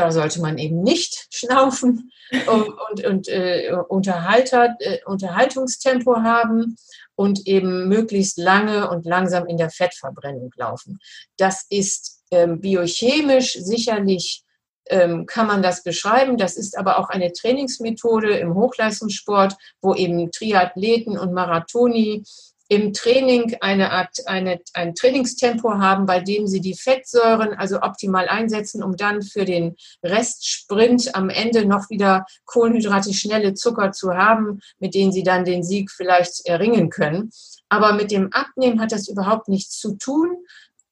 [0.00, 2.10] da sollte man eben nicht schnaufen
[2.46, 6.76] und, und, und äh, Unterhalter, äh, Unterhaltungstempo haben
[7.16, 11.00] und eben möglichst lange und langsam in der Fettverbrennung laufen.
[11.36, 14.42] Das ist ähm, biochemisch sicherlich
[14.86, 16.38] ähm, kann man das beschreiben.
[16.38, 22.24] Das ist aber auch eine Trainingsmethode im Hochleistungssport, wo eben Triathleten und Marathoni
[22.70, 28.28] im Training eine Art, eine, ein Trainingstempo haben, bei dem sie die Fettsäuren also optimal
[28.28, 34.60] einsetzen, um dann für den Restsprint am Ende noch wieder Kohlenhydrate, schnelle Zucker zu haben,
[34.78, 37.32] mit denen sie dann den Sieg vielleicht erringen können.
[37.68, 40.36] Aber mit dem Abnehmen hat das überhaupt nichts zu tun.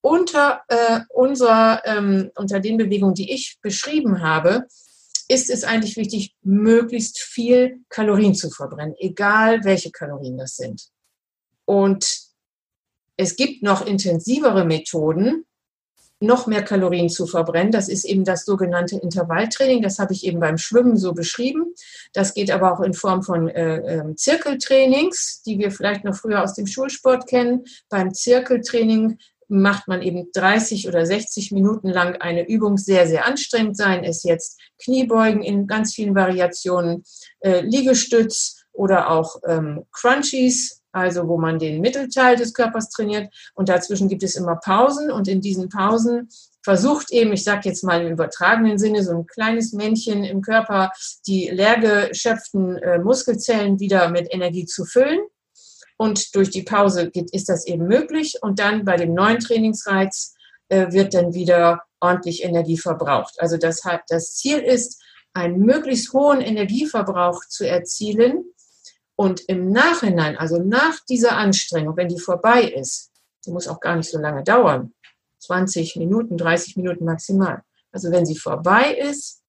[0.01, 4.67] Unter, äh, unserer, ähm, unter den Bewegungen, die ich beschrieben habe,
[5.29, 10.91] ist es eigentlich wichtig, möglichst viel Kalorien zu verbrennen, egal welche Kalorien das sind.
[11.68, 12.20] Und
[13.18, 15.44] es gibt noch intensivere Methoden,
[16.18, 17.72] noch mehr Kalorien zu verbrennen.
[17.72, 19.83] Das ist eben das sogenannte Intervalltraining.
[19.83, 21.74] Das habe ich eben beim Schwimmen so beschrieben.
[22.14, 26.42] Das geht aber auch in Form von äh, äh, Zirkeltrainings, die wir vielleicht noch früher
[26.42, 27.66] aus dem Schulsport kennen.
[27.90, 33.76] Beim Zirkeltraining macht man eben 30 oder 60 Minuten lang eine Übung sehr, sehr anstrengend
[33.76, 34.04] sein.
[34.04, 37.04] Es jetzt Kniebeugen in ganz vielen Variationen,
[37.40, 43.68] äh, Liegestütz oder auch ähm, Crunchies, also wo man den Mittelteil des Körpers trainiert und
[43.68, 46.29] dazwischen gibt es immer Pausen und in diesen Pausen
[46.62, 50.92] versucht eben, ich sage jetzt mal im übertragenen Sinne, so ein kleines Männchen im Körper
[51.27, 55.20] die leer geschöpften äh, Muskelzellen wieder mit Energie zu füllen.
[55.96, 58.38] Und durch die Pause geht, ist das eben möglich.
[58.42, 60.35] Und dann bei dem neuen Trainingsreiz
[60.68, 63.40] äh, wird dann wieder ordentlich Energie verbraucht.
[63.40, 65.03] Also das, das Ziel ist,
[65.35, 68.44] einen möglichst hohen Energieverbrauch zu erzielen,
[69.18, 73.11] und im Nachhinein, also nach dieser Anstrengung, wenn die vorbei ist,
[73.44, 74.94] die muss auch gar nicht so lange dauern,
[75.40, 77.62] 20 Minuten, 30 Minuten maximal.
[77.90, 79.42] Also wenn sie vorbei ist,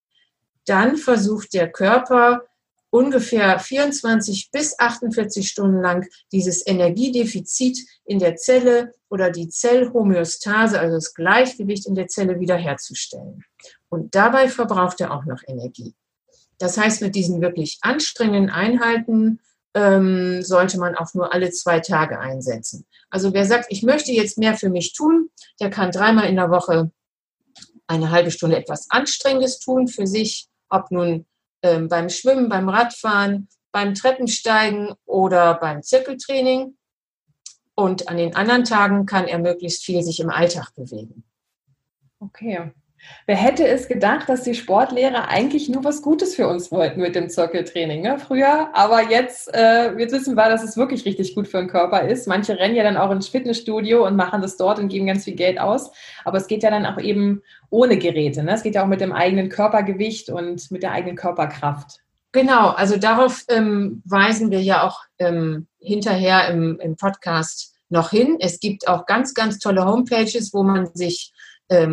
[0.65, 2.45] dann versucht der Körper
[2.89, 10.95] ungefähr 24 bis 48 Stunden lang dieses Energiedefizit in der Zelle oder die Zellhomöostase, also
[10.95, 13.43] das Gleichgewicht in der Zelle wiederherzustellen.
[13.87, 15.93] Und dabei verbraucht er auch noch Energie.
[16.57, 19.39] Das heißt, mit diesen wirklich anstrengenden Einheiten
[19.73, 22.85] ähm, sollte man auch nur alle zwei Tage einsetzen.
[23.09, 25.29] Also wer sagt, ich möchte jetzt mehr für mich tun,
[25.59, 26.91] der kann dreimal in der Woche
[27.87, 31.25] eine halbe Stunde etwas Anstrengendes tun für sich, ob nun
[31.63, 36.77] ähm, beim Schwimmen, beim Radfahren, beim Treppensteigen oder beim Zirkeltraining.
[37.75, 41.23] Und an den anderen Tagen kann er möglichst viel sich im Alltag bewegen.
[42.19, 42.71] Okay.
[43.25, 47.15] Wer hätte es gedacht, dass die Sportlehrer eigentlich nur was Gutes für uns wollten mit
[47.15, 48.19] dem Zirkeltraining, ne?
[48.19, 52.07] Früher, aber jetzt, äh, jetzt wissen wir, dass es wirklich richtig gut für den Körper
[52.07, 52.27] ist.
[52.27, 55.35] Manche rennen ja dann auch ins Fitnessstudio und machen das dort und geben ganz viel
[55.35, 55.91] Geld aus.
[56.25, 58.43] Aber es geht ja dann auch eben ohne Geräte.
[58.43, 58.53] Ne?
[58.53, 61.99] Es geht ja auch mit dem eigenen Körpergewicht und mit der eigenen Körperkraft.
[62.31, 68.37] Genau, also darauf ähm, weisen wir ja auch ähm, hinterher im, im Podcast noch hin.
[68.39, 71.33] Es gibt auch ganz, ganz tolle Homepages, wo man sich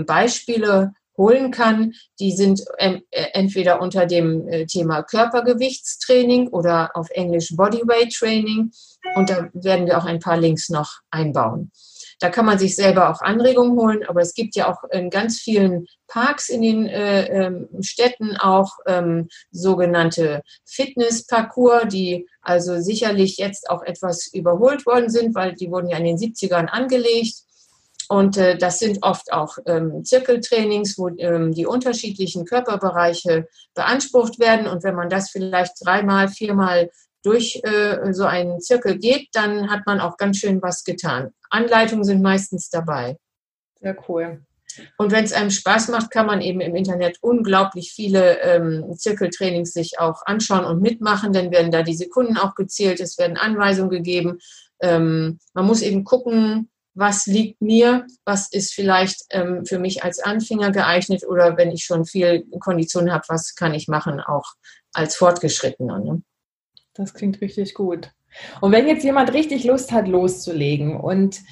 [0.06, 1.92] Beispiele holen kann.
[2.20, 8.70] Die sind ähm, äh, entweder unter dem äh, Thema Körpergewichtstraining oder auf Englisch Bodyweight Training.
[9.14, 11.70] Und da werden wir auch ein paar Links noch einbauen.
[12.18, 15.38] Da kann man sich selber auch Anregungen holen, aber es gibt ja auch in ganz
[15.38, 23.68] vielen Parks in den äh, ähm, Städten auch ähm, sogenannte Fitnessparcours, die also sicherlich jetzt
[23.68, 27.42] auch etwas überholt worden sind, weil die wurden ja in den 70ern angelegt.
[28.08, 34.66] Und äh, das sind oft auch ähm, Zirkeltrainings, wo ähm, die unterschiedlichen Körperbereiche beansprucht werden.
[34.66, 36.90] Und wenn man das vielleicht dreimal, viermal
[37.22, 41.32] durch äh, so einen Zirkel geht, dann hat man auch ganz schön was getan.
[41.50, 43.18] Anleitungen sind meistens dabei.
[43.80, 44.42] Sehr cool.
[44.98, 49.72] Und wenn es einem Spaß macht, kann man eben im Internet unglaublich viele ähm, Zirkeltrainings
[49.72, 51.32] sich auch anschauen und mitmachen.
[51.32, 54.38] Dann werden da die Sekunden auch gezählt, es werden Anweisungen gegeben.
[54.80, 60.18] Ähm, man muss eben gucken, was liegt mir, was ist vielleicht ähm, für mich als
[60.18, 64.54] Anfänger geeignet oder wenn ich schon viel Kondition habe, was kann ich machen, auch
[64.94, 65.98] als Fortgeschrittener.
[66.00, 66.22] Ne?
[66.94, 68.10] Das klingt richtig gut.
[68.62, 71.42] Und wenn jetzt jemand richtig Lust hat, loszulegen und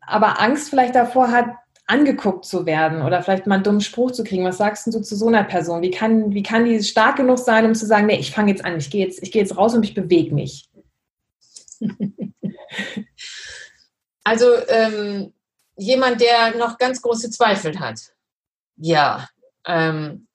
[0.00, 1.46] aber Angst vielleicht davor hat,
[1.86, 5.16] angeguckt zu werden oder vielleicht mal einen dummen Spruch zu kriegen, was sagst du zu
[5.16, 5.82] so einer Person?
[5.82, 8.64] Wie kann, wie kann die stark genug sein, um zu sagen, nee, ich fange jetzt
[8.64, 10.68] an, ich gehe jetzt, ich gehe jetzt raus und ich bewege mich?
[14.26, 15.32] Also ähm,
[15.76, 18.00] jemand, der noch ganz große Zweifel hat.
[18.76, 19.28] Ja,
[19.64, 20.26] ähm,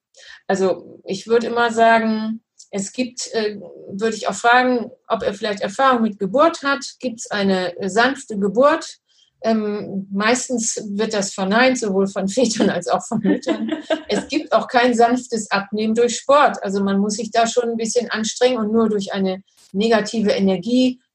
[0.47, 5.59] also ich würde immer sagen, es gibt, äh, würde ich auch fragen, ob er vielleicht
[5.59, 6.85] Erfahrung mit Geburt hat.
[7.01, 8.99] Gibt es eine sanfte Geburt?
[9.41, 13.71] Ähm, meistens wird das verneint, sowohl von Vätern als auch von Müttern.
[14.07, 16.63] es gibt auch kein sanftes Abnehmen durch Sport.
[16.63, 20.31] Also man muss sich da schon ein bisschen anstrengen und nur durch eine negative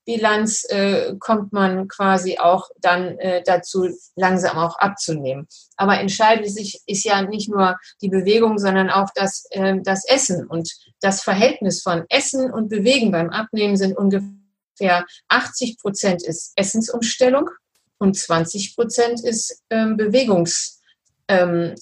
[0.07, 5.47] Energiebilanz äh, kommt man quasi auch dann äh, dazu, langsam auch abzunehmen.
[5.77, 10.47] Aber entscheidend ist, ist, ja nicht nur die Bewegung, sondern auch das, äh, das Essen.
[10.47, 17.51] Und das Verhältnis von Essen und Bewegen beim Abnehmen sind ungefähr 80 Prozent ist Essensumstellung
[17.99, 20.81] und 20 Prozent ist ähm, Bewegungs.
[21.29, 21.75] Ähm,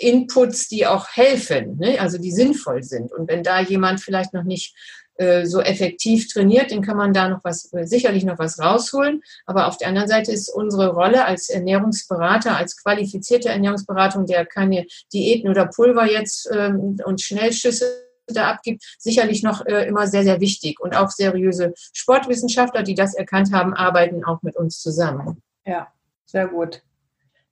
[0.00, 1.98] die auch helfen, ne?
[1.98, 3.10] also die sinnvoll sind.
[3.10, 4.76] Und wenn da jemand vielleicht noch nicht
[5.18, 9.22] äh, so effektiv trainiert, dann kann man da noch was, äh, sicherlich noch was rausholen.
[9.46, 14.86] Aber auf der anderen Seite ist unsere Rolle als Ernährungsberater, als qualifizierte Ernährungsberatung, der keine
[15.12, 17.84] Diäten oder Pulver jetzt ähm, und Schnellschüsse
[18.28, 20.80] da abgibt, sicherlich noch äh, immer sehr, sehr wichtig.
[20.80, 25.42] Und auch seriöse Sportwissenschaftler, die das erkannt haben, arbeiten auch mit uns zusammen.
[25.66, 25.88] Ja,
[26.26, 26.82] sehr gut.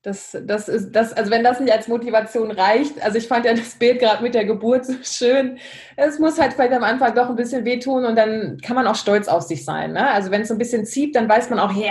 [0.06, 3.54] Das, das ist das, also wenn das nicht als Motivation reicht, also ich fand ja
[3.54, 5.58] das Bild gerade mit der Geburt so schön.
[5.96, 8.94] Es muss halt vielleicht am Anfang doch ein bisschen wehtun und dann kann man auch
[8.94, 9.94] stolz auf sich sein.
[9.94, 10.08] Ne?
[10.08, 11.90] Also wenn es so ein bisschen zieht, dann weiß man auch, ja,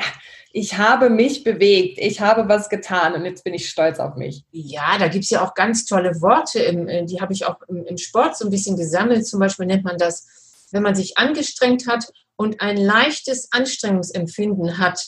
[0.53, 4.45] ich habe mich bewegt, ich habe was getan und jetzt bin ich stolz auf mich.
[4.49, 7.57] Ja, da gibt es ja auch ganz tolle Worte, im, äh, die habe ich auch
[7.67, 9.27] im, im Sport so ein bisschen gesammelt.
[9.27, 10.25] Zum Beispiel nennt man das,
[10.71, 12.05] wenn man sich angestrengt hat
[12.37, 15.05] und ein leichtes Anstrengungsempfinden hat.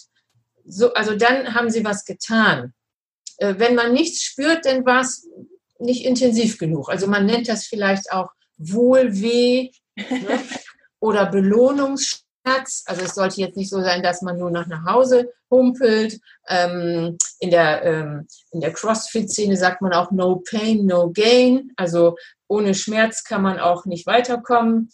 [0.66, 2.74] So, also dann haben sie was getan.
[3.38, 5.28] Äh, wenn man nichts spürt, dann war es
[5.80, 6.90] nicht intensiv genug.
[6.90, 10.40] Also man nennt das vielleicht auch Wohlweh ne?
[11.00, 12.84] oder Belohnungsstress.
[12.86, 16.20] Also es sollte jetzt nicht so sein, dass man nur noch nach Hause humpelt.
[16.48, 21.72] Ähm, in der, ähm, der CrossFit-Szene sagt man auch No Pain, No Gain.
[21.76, 22.16] Also
[22.48, 24.90] ohne Schmerz kann man auch nicht weiterkommen.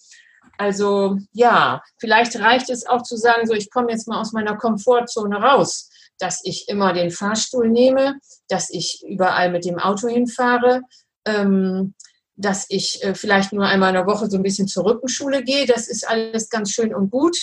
[0.58, 4.56] Also ja, vielleicht reicht es auch zu sagen, so ich komme jetzt mal aus meiner
[4.56, 5.90] Komfortzone raus,
[6.24, 10.82] dass ich immer den Fahrstuhl nehme, dass ich überall mit dem Auto hinfahre.
[11.26, 11.94] Ähm,
[12.36, 15.68] dass ich äh, vielleicht nur einmal in der Woche so ein bisschen zur Rückenschule gehe.
[15.68, 17.38] Das ist alles ganz schön und gut.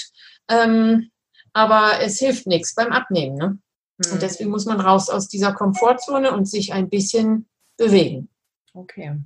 [0.49, 1.11] Ähm,
[1.53, 3.37] aber es hilft nichts beim Abnehmen.
[3.37, 3.59] Ne?
[3.99, 4.12] Mhm.
[4.12, 8.31] Und deswegen muss man raus aus dieser Komfortzone und sich ein bisschen bewegen.
[8.75, 9.16] Okay.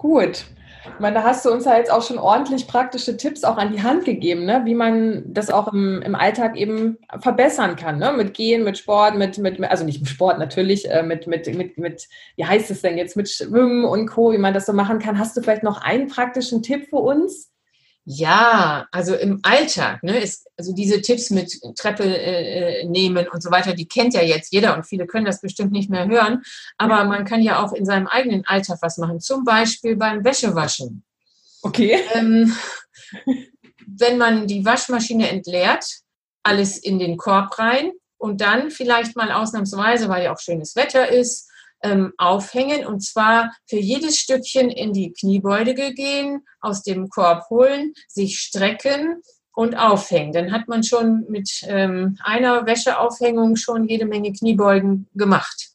[0.00, 0.46] Gut.
[0.82, 3.70] Ich meine, da hast du uns ja jetzt auch schon ordentlich praktische Tipps auch an
[3.70, 4.62] die Hand gegeben, ne?
[4.64, 7.98] wie man das auch im, im Alltag eben verbessern kann.
[7.98, 8.10] Ne?
[8.16, 11.76] Mit Gehen, mit Sport, mit, mit, also nicht mit Sport natürlich, äh, mit, mit, mit,
[11.76, 15.00] mit, wie heißt es denn jetzt, mit Schwimmen und Co., wie man das so machen
[15.00, 15.18] kann.
[15.18, 17.50] Hast du vielleicht noch einen praktischen Tipp für uns?
[18.12, 23.52] Ja, also im Alltag, ne, ist, also diese Tipps mit Treppe äh, nehmen und so
[23.52, 26.42] weiter, die kennt ja jetzt jeder und viele können das bestimmt nicht mehr hören.
[26.76, 31.04] Aber man kann ja auch in seinem eigenen Alltag was machen, zum Beispiel beim Wäschewaschen.
[31.62, 32.00] Okay.
[32.14, 32.52] Ähm,
[33.86, 35.84] wenn man die Waschmaschine entleert,
[36.42, 41.10] alles in den Korb rein und dann vielleicht mal ausnahmsweise, weil ja auch schönes Wetter
[41.10, 41.48] ist,
[41.82, 47.92] ähm, aufhängen und zwar für jedes Stückchen in die Kniebeuge gehen, aus dem Korb holen,
[48.08, 49.22] sich strecken
[49.54, 50.32] und aufhängen.
[50.32, 55.70] Dann hat man schon mit ähm, einer Wäscheaufhängung schon jede Menge Kniebeugen gemacht.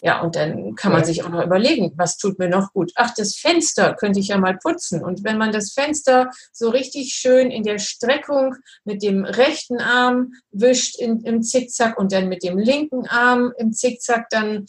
[0.00, 2.92] Ja, und dann kann man sich auch noch überlegen, was tut mir noch gut.
[2.94, 5.02] Ach, das Fenster könnte ich ja mal putzen.
[5.02, 10.32] Und wenn man das Fenster so richtig schön in der Streckung mit dem rechten Arm
[10.52, 14.66] wischt in, im Zickzack und dann mit dem linken Arm im Zickzack, dann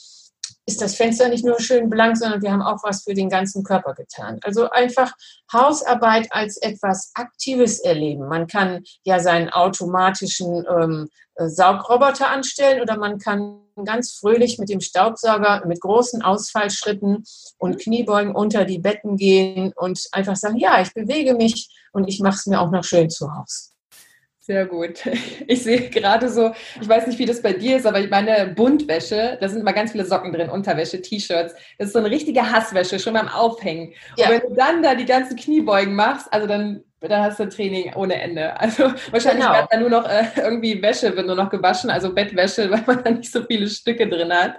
[0.67, 3.63] ist das Fenster nicht nur schön blank, sondern wir haben auch was für den ganzen
[3.63, 4.37] Körper getan.
[4.43, 5.13] Also einfach
[5.51, 8.27] Hausarbeit als etwas Aktives erleben.
[8.27, 14.67] Man kann ja seinen automatischen ähm, äh, Saugroboter anstellen oder man kann ganz fröhlich mit
[14.67, 17.23] dem Staubsauger mit großen Ausfallschritten
[17.57, 17.77] und mhm.
[17.77, 22.35] Kniebeugen unter die Betten gehen und einfach sagen, ja, ich bewege mich und ich mache
[22.35, 23.76] es mir auch noch schön zu Hause.
[24.47, 25.03] Sehr gut.
[25.49, 28.53] Ich sehe gerade so, ich weiß nicht, wie das bei dir ist, aber ich meine
[28.53, 31.53] Buntwäsche, da sind immer ganz viele Socken drin, Unterwäsche, T-Shirts.
[31.77, 33.93] Das ist so eine richtige Hasswäsche, schon beim Aufhängen.
[34.17, 34.27] Ja.
[34.27, 37.49] Und wenn du dann da die ganzen Kniebeugen machst, also dann, dann hast du ein
[37.49, 38.59] Training ohne Ende.
[38.59, 39.57] Also wahrscheinlich genau.
[39.57, 43.03] wird dann nur noch äh, irgendwie Wäsche wird nur noch gewaschen, also Bettwäsche, weil man
[43.03, 44.55] da nicht so viele Stücke drin hat.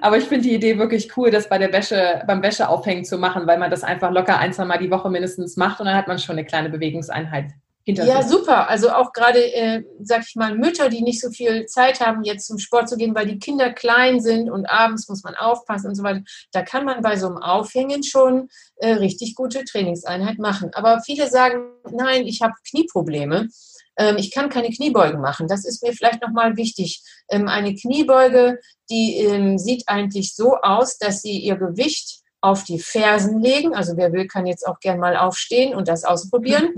[0.00, 3.46] Aber ich finde die Idee wirklich cool, das bei der Wäsche, beim Wäscheaufhängen zu machen,
[3.46, 6.08] weil man das einfach locker ein, zwei Mal die Woche mindestens macht und dann hat
[6.08, 7.46] man schon eine kleine Bewegungseinheit
[7.86, 8.68] ja, super.
[8.68, 12.46] Also auch gerade, äh, sag ich mal, Mütter, die nicht so viel Zeit haben, jetzt
[12.46, 15.94] zum Sport zu gehen, weil die Kinder klein sind und abends muss man aufpassen und
[15.94, 16.22] so weiter.
[16.52, 20.70] Da kann man bei so einem Aufhängen schon äh, richtig gute Trainingseinheit machen.
[20.72, 23.48] Aber viele sagen, nein, ich habe Knieprobleme.
[23.96, 25.46] Ähm, ich kann keine Kniebeugen machen.
[25.46, 27.02] Das ist mir vielleicht nochmal wichtig.
[27.28, 32.78] Ähm, eine Kniebeuge, die ähm, sieht eigentlich so aus, dass sie ihr Gewicht auf die
[32.78, 33.74] Fersen legen.
[33.74, 36.74] Also wer will, kann jetzt auch gern mal aufstehen und das ausprobieren.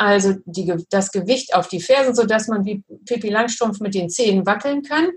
[0.00, 4.46] Also die, das Gewicht auf die Fersen, sodass man wie Pippi Langstrumpf mit den Zehen
[4.46, 5.10] wackeln kann,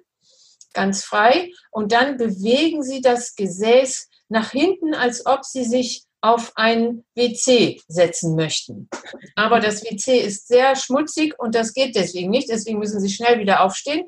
[0.73, 1.51] ganz frei.
[1.71, 7.79] Und dann bewegen Sie das Gesäß nach hinten, als ob Sie sich auf ein WC
[7.87, 8.89] setzen möchten.
[9.35, 12.49] Aber das WC ist sehr schmutzig und das geht deswegen nicht.
[12.49, 14.03] Deswegen müssen Sie schnell wieder aufstehen.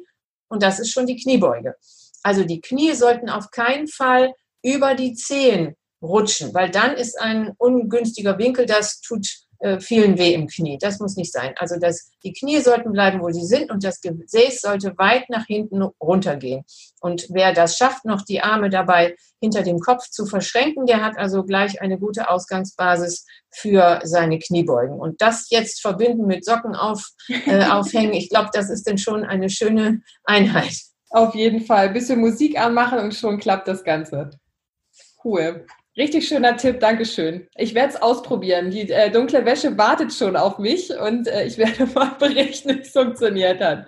[0.50, 1.76] Und das ist schon die Kniebeuge.
[2.22, 7.54] Also die Knie sollten auf keinen Fall über die Zehen rutschen, weil dann ist ein
[7.58, 10.78] ungünstiger Winkel, das tut äh, vielen weh im Knie.
[10.80, 11.54] Das muss nicht sein.
[11.58, 15.46] Also das, die Knie sollten bleiben, wo sie sind und das Gesäß sollte weit nach
[15.46, 16.64] hinten runtergehen.
[17.02, 21.18] Und wer das schafft, noch die Arme dabei hinter dem Kopf zu verschränken, der hat
[21.18, 25.00] also gleich eine gute Ausgangsbasis für seine Kniebeugen.
[25.00, 29.24] Und das jetzt verbinden mit Socken auf, äh, aufhängen, ich glaube, das ist dann schon
[29.24, 30.76] eine schöne Einheit.
[31.10, 31.88] Auf jeden Fall.
[31.88, 34.32] Ein bisschen Musik anmachen und schon klappt das Ganze.
[35.24, 35.66] Cool.
[35.98, 37.48] Richtig schöner Tipp, Dankeschön.
[37.56, 38.70] Ich werde es ausprobieren.
[38.70, 42.82] Die äh, dunkle Wäsche wartet schon auf mich und äh, ich werde mal berichten, wie
[42.82, 43.86] es funktioniert hat.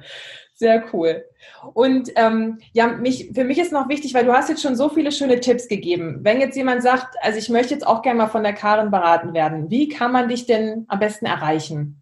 [0.53, 1.25] Sehr cool.
[1.73, 4.89] Und ähm, ja, mich, für mich ist noch wichtig, weil du hast jetzt schon so
[4.89, 6.19] viele schöne Tipps gegeben.
[6.21, 9.33] Wenn jetzt jemand sagt, also ich möchte jetzt auch gerne mal von der Karin beraten
[9.33, 12.01] werden, wie kann man dich denn am besten erreichen?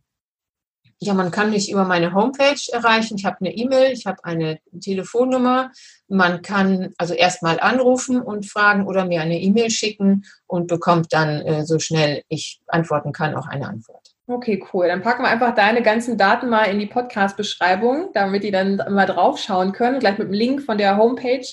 [1.00, 3.18] Ja, man kann mich über meine Homepage erreichen.
[3.18, 5.72] Ich habe eine E-Mail, ich habe eine Telefonnummer.
[6.08, 11.42] Man kann also erstmal anrufen und fragen oder mir eine E-Mail schicken und bekommt dann
[11.42, 14.16] äh, so schnell ich antworten kann auch eine Antwort.
[14.28, 14.88] Okay, cool.
[14.88, 19.06] Dann packen wir einfach deine ganzen Daten mal in die Podcast-Beschreibung, damit die dann mal
[19.06, 21.46] draufschauen können, gleich mit dem Link von der Homepage.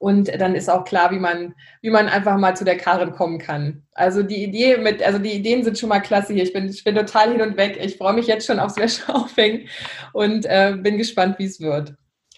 [0.00, 3.38] Und dann ist auch klar, wie man, wie man einfach mal zu der Karin kommen
[3.38, 3.82] kann.
[3.92, 6.42] Also die Idee mit, also die Ideen sind schon mal klasse hier.
[6.42, 7.78] Ich bin, ich bin total hin und weg.
[7.78, 9.68] Ich freue mich jetzt schon aufs Wäscheaufhängen
[10.14, 11.92] und äh, bin gespannt, wie es wird.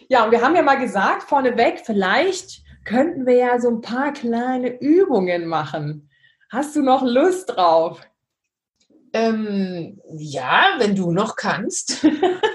[0.08, 4.12] Ja, und wir haben ja mal gesagt, vorneweg, vielleicht könnten wir ja so ein paar
[4.12, 6.10] kleine Übungen machen.
[6.50, 8.00] Hast du noch Lust drauf?
[9.12, 12.04] Ähm, ja, wenn du noch kannst.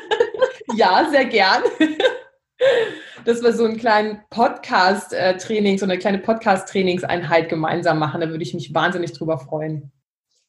[0.76, 1.64] ja, sehr gern
[3.26, 8.22] dass wir so einen kleinen Podcast-Training, so eine kleine Podcast-Trainingseinheit gemeinsam machen.
[8.22, 9.92] Da würde ich mich wahnsinnig drüber freuen.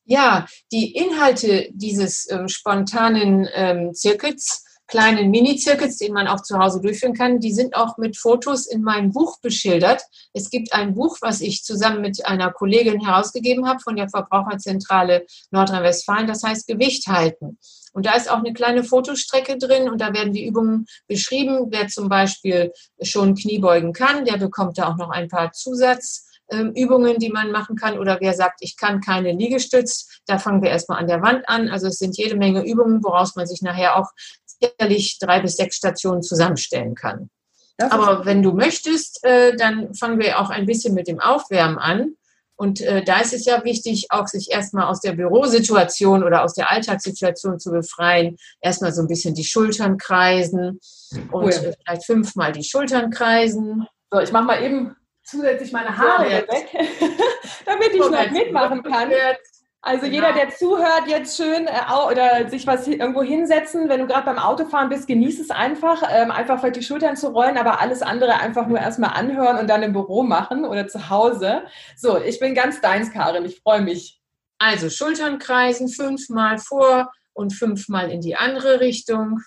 [0.05, 6.81] Ja, die Inhalte dieses ähm, spontanen ähm, Zirkels, kleinen Mini-Zirkels, den man auch zu Hause
[6.81, 10.03] durchführen kann, die sind auch mit Fotos in meinem Buch beschildert.
[10.33, 15.27] Es gibt ein Buch, was ich zusammen mit einer Kollegin herausgegeben habe von der Verbraucherzentrale
[15.51, 17.59] Nordrhein-Westfalen, das heißt Gewicht halten.
[17.93, 21.67] Und da ist auch eine kleine Fotostrecke drin und da werden die Übungen beschrieben.
[21.71, 22.73] Wer zum Beispiel
[23.03, 27.99] schon Kniebeugen kann, der bekommt da auch noch ein paar Zusatzübungen, die man machen kann.
[27.99, 31.69] Oder wer sagt, ich kann keine Liegestütz, da fangen wir erstmal an der Wand an.
[31.69, 34.11] Also es sind jede Menge Übungen, woraus man sich nachher auch
[34.61, 37.31] sicherlich drei bis sechs Stationen zusammenstellen kann.
[37.79, 42.15] Aber wenn du möchtest, äh, dann fangen wir auch ein bisschen mit dem Aufwärmen an.
[42.57, 46.55] Und äh, da ist es ja wichtig, auch sich erstmal aus der Bürosituation oder aus
[46.55, 48.37] der Alltagssituation zu befreien.
[48.61, 50.81] Erstmal so ein bisschen die Schultern kreisen
[51.31, 51.51] und cool.
[51.51, 53.87] äh, vielleicht fünfmal die Schultern kreisen.
[54.11, 56.49] So, ich mache mal eben zusätzlich meine Haare weg,
[57.65, 59.13] damit ich noch mitmachen kann.
[59.81, 60.15] Also genau.
[60.15, 63.89] jeder, der zuhört, jetzt schön äh, oder sich was irgendwo hinsetzen.
[63.89, 67.29] Wenn du gerade beim Autofahren bist, genieß es einfach, ähm, einfach vielleicht die Schultern zu
[67.29, 71.11] rollen, aber alles andere einfach nur erstmal anhören und dann im Büro machen oder zu
[71.11, 71.63] Hause.
[71.97, 73.45] So, ich bin ganz deins, Karin.
[73.45, 74.21] Ich freue mich.
[74.59, 79.39] Also Schultern kreisen, fünfmal vor und fünfmal in die andere Richtung.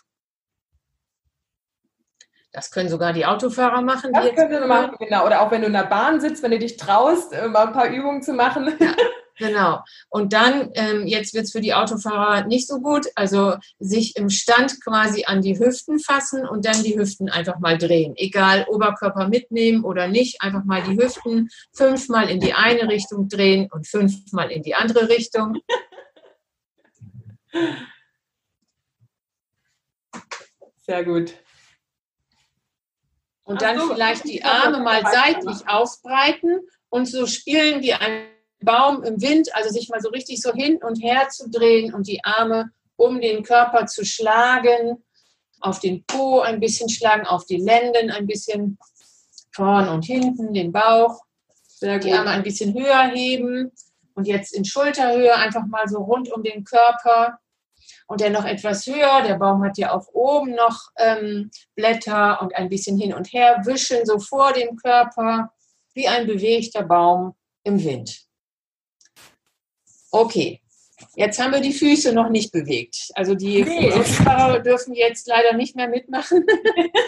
[2.54, 4.14] Das können sogar die Autofahrer machen.
[4.14, 5.26] Das können sie machen, genau.
[5.26, 7.74] Oder auch wenn du in der Bahn sitzt, wenn du dich traust, äh, mal ein
[7.74, 8.74] paar Übungen zu machen.
[8.80, 8.94] Ja.
[9.38, 9.80] Genau.
[10.10, 14.30] Und dann, ähm, jetzt wird es für die Autofahrer nicht so gut, also sich im
[14.30, 18.14] Stand quasi an die Hüften fassen und dann die Hüften einfach mal drehen.
[18.18, 23.70] Egal, Oberkörper mitnehmen oder nicht, einfach mal die Hüften fünfmal in die eine Richtung drehen
[23.72, 25.58] und fünfmal in die andere Richtung.
[30.82, 31.34] Sehr gut.
[33.44, 38.28] Und dann so, vielleicht die Arme mal seitlich ausbreiten und so spielen wie ein
[38.62, 42.07] Baum im Wind, also sich mal so richtig so hin und her zu drehen und
[42.07, 45.03] die Arme um den Körper zu schlagen,
[45.59, 48.78] auf den Po ein bisschen schlagen, auf die Lenden ein bisschen,
[49.53, 51.20] vorn und hinten, den Bauch,
[51.82, 53.72] die Arme ein bisschen höher heben
[54.14, 57.39] und jetzt in Schulterhöhe einfach mal so rund um den Körper
[58.07, 59.24] und dann noch etwas höher.
[59.24, 63.62] Der Baum hat ja auch oben noch ähm, Blätter und ein bisschen hin und her
[63.66, 65.51] wischen, so vor dem Körper,
[65.93, 68.26] wie ein bewegter Baum im Wind.
[70.12, 70.62] Okay,
[71.16, 73.12] jetzt haben wir die Füße noch nicht bewegt.
[73.16, 73.89] Also die nee.
[73.89, 76.45] Dürfen jetzt leider nicht mehr mitmachen.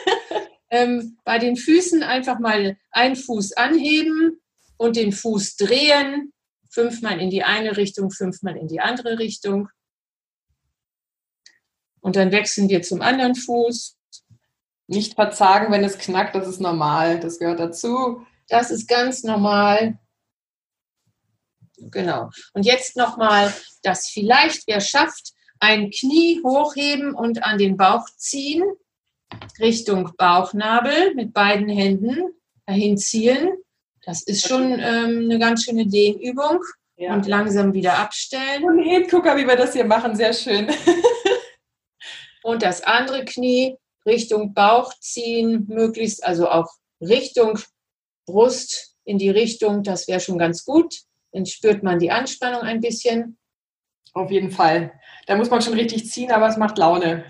[0.70, 4.42] ähm, bei den Füßen einfach mal einen Fuß anheben
[4.78, 6.34] und den Fuß drehen.
[6.70, 9.70] Fünfmal in die eine Richtung, fünfmal in die andere Richtung.
[12.02, 13.98] Und dann wechseln wir zum anderen Fuß.
[14.88, 17.20] Nicht verzagen, wenn es knackt, das ist normal.
[17.20, 18.26] Das gehört dazu.
[18.50, 20.00] Das ist ganz normal.
[21.78, 22.30] Genau.
[22.54, 28.64] Und jetzt nochmal das vielleicht, wer schafft, ein Knie hochheben und an den Bauch ziehen,
[29.60, 32.34] Richtung Bauchnabel mit beiden Händen
[32.66, 33.50] dahin ziehen.
[34.06, 36.60] Das ist schon ähm, eine ganz schöne Dehnübung.
[36.96, 37.16] Ja.
[37.16, 38.64] Und langsam wieder abstellen.
[38.66, 40.68] Und Hingucker, wie wir das hier machen, sehr schön.
[42.44, 46.70] und das andere Knie Richtung Bauch ziehen, möglichst also auch
[47.02, 47.58] Richtung
[48.26, 50.94] Brust in die Richtung, das wäre schon ganz gut.
[51.34, 53.38] Dann spürt man die Anspannung ein bisschen.
[54.14, 54.94] Auf jeden Fall.
[55.26, 57.26] Da muss man schon richtig ziehen, aber es macht Laune.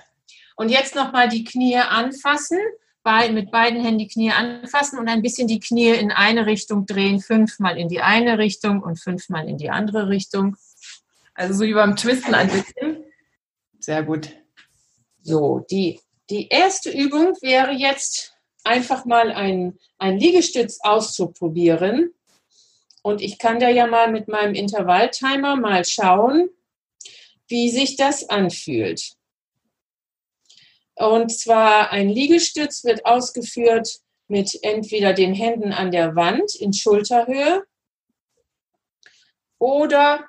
[0.56, 2.60] Und jetzt nochmal die Knie anfassen,
[3.02, 6.86] bei, mit beiden Händen die Knie anfassen und ein bisschen die Knie in eine Richtung
[6.86, 10.56] drehen, fünfmal in die eine Richtung und fünfmal in die andere Richtung.
[11.34, 13.04] Also so wie beim Twisten ein bisschen.
[13.80, 14.30] Sehr gut.
[15.22, 16.00] So, die,
[16.30, 18.34] die erste Übung wäre jetzt
[18.64, 22.14] einfach mal ein, ein Liegestütz auszuprobieren.
[23.04, 26.50] Und ich kann da ja mal mit meinem Intervalltimer mal schauen,
[27.48, 29.14] wie sich das anfühlt.
[30.96, 37.64] Und zwar ein Liegestütz wird ausgeführt mit entweder den Händen an der Wand in Schulterhöhe
[39.60, 40.26] oder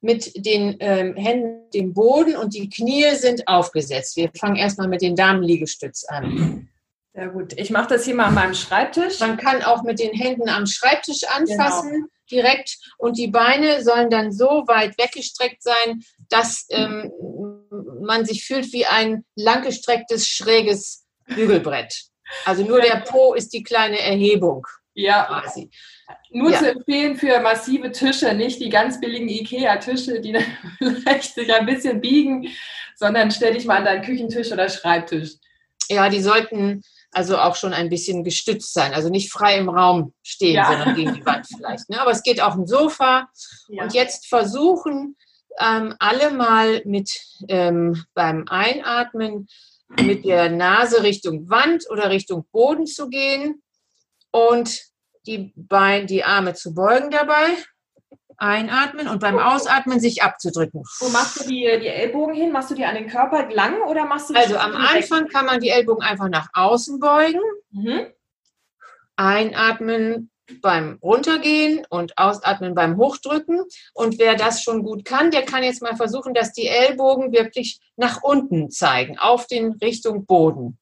[0.00, 4.16] mit den ähm, Händen dem Boden und die Knie sind aufgesetzt.
[4.16, 6.68] Wir fangen erstmal mit den Damenliegestütz an.
[7.16, 7.54] Sehr gut.
[7.56, 9.20] Ich mache das hier mal an meinem Schreibtisch.
[9.20, 12.06] Man kann auch mit den Händen am Schreibtisch anfassen genau.
[12.30, 17.10] direkt und die Beine sollen dann so weit weggestreckt sein, dass ähm,
[18.02, 22.02] man sich fühlt wie ein langgestrecktes, schräges Bügelbrett.
[22.44, 24.66] Also nur der Po ist die kleine Erhebung.
[24.92, 25.70] Ja, quasi.
[26.30, 26.58] Nur ja.
[26.58, 30.38] zu empfehlen für massive Tische, nicht die ganz billigen IKEA-Tische, die
[30.78, 32.48] vielleicht sich ein bisschen biegen,
[32.94, 35.36] sondern stell dich mal an deinen Küchentisch oder Schreibtisch.
[35.88, 36.82] Ja, die sollten
[37.16, 38.92] also auch schon ein bisschen gestützt sein.
[38.92, 40.66] Also nicht frei im Raum stehen, ja.
[40.66, 41.88] sondern gegen die Wand vielleicht.
[41.88, 41.98] Ne?
[41.98, 43.30] Aber es geht auch im Sofa.
[43.68, 43.84] Ja.
[43.84, 45.16] Und jetzt versuchen
[45.58, 49.48] ähm, alle mal mit ähm, beim Einatmen
[49.98, 53.62] mit der Nase Richtung Wand oder Richtung Boden zu gehen
[54.30, 54.82] und
[55.26, 57.56] die, Beine, die Arme zu beugen dabei
[58.38, 60.82] einatmen und beim Ausatmen sich abzudrücken.
[61.00, 62.52] Wo machst du die, die Ellbogen hin?
[62.52, 65.46] Machst du die an den Körper lang oder machst du die Also am Anfang kann
[65.46, 67.40] man die Ellbogen einfach nach außen beugen.
[67.70, 68.06] Mhm.
[69.16, 70.30] Einatmen
[70.62, 73.62] beim Runtergehen und Ausatmen beim Hochdrücken.
[73.94, 77.80] Und wer das schon gut kann, der kann jetzt mal versuchen, dass die Ellbogen wirklich
[77.96, 80.78] nach unten zeigen, auf den Richtung Boden.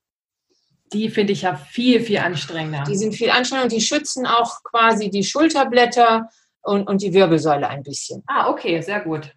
[0.93, 2.85] Die finde ich ja viel, viel anstrengender.
[2.87, 6.29] Die sind viel anstrengender und die schützen auch quasi die Schulterblätter
[6.65, 8.23] und, und die Wirbelsäule ein bisschen.
[8.27, 9.33] Ah, okay, sehr gut.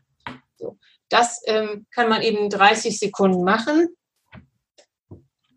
[0.56, 0.78] So.
[1.10, 3.90] Das ähm, kann man eben 30 Sekunden machen.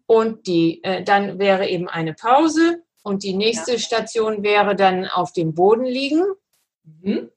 [0.07, 2.83] Und die, äh, dann wäre eben eine Pause.
[3.03, 3.79] Und die nächste ja.
[3.79, 6.25] Station wäre dann auf dem Boden liegen.
[6.83, 7.31] Mhm.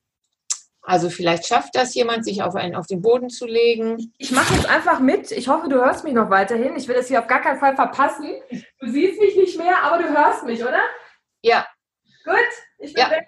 [0.82, 4.14] Also vielleicht schafft das jemand, sich auf einen auf den Boden zu legen.
[4.18, 5.32] Ich mache jetzt einfach mit.
[5.32, 6.76] Ich hoffe, du hörst mich noch weiterhin.
[6.76, 8.34] Ich will das hier auf gar keinen Fall verpassen.
[8.80, 10.82] Du siehst mich nicht mehr, aber du hörst mich, oder?
[11.42, 11.66] Ja.
[12.26, 12.36] Gut,
[12.80, 13.12] ich bin ja.
[13.12, 13.28] weg.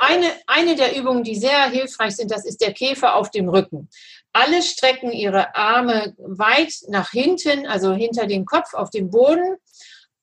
[0.00, 3.88] Eine, eine der Übungen, die sehr hilfreich sind, das ist der Käfer auf dem Rücken.
[4.32, 9.56] Alle strecken ihre Arme weit nach hinten, also hinter den Kopf auf dem Boden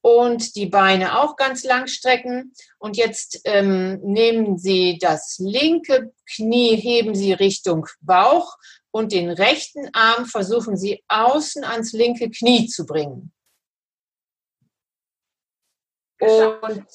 [0.01, 2.53] und die Beine auch ganz lang strecken.
[2.79, 8.55] Und jetzt ähm, nehmen Sie das linke Knie, heben Sie Richtung Bauch
[8.91, 13.31] und den rechten Arm versuchen Sie außen ans linke Knie zu bringen.
[16.19, 16.85] Und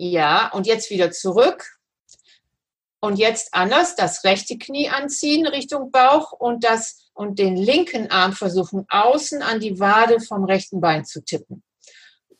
[0.00, 1.76] ja, und jetzt wieder zurück.
[3.00, 8.32] Und jetzt anders, das rechte Knie anziehen Richtung Bauch und das und den linken Arm
[8.32, 11.62] versuchen außen an die Wade vom rechten Bein zu tippen.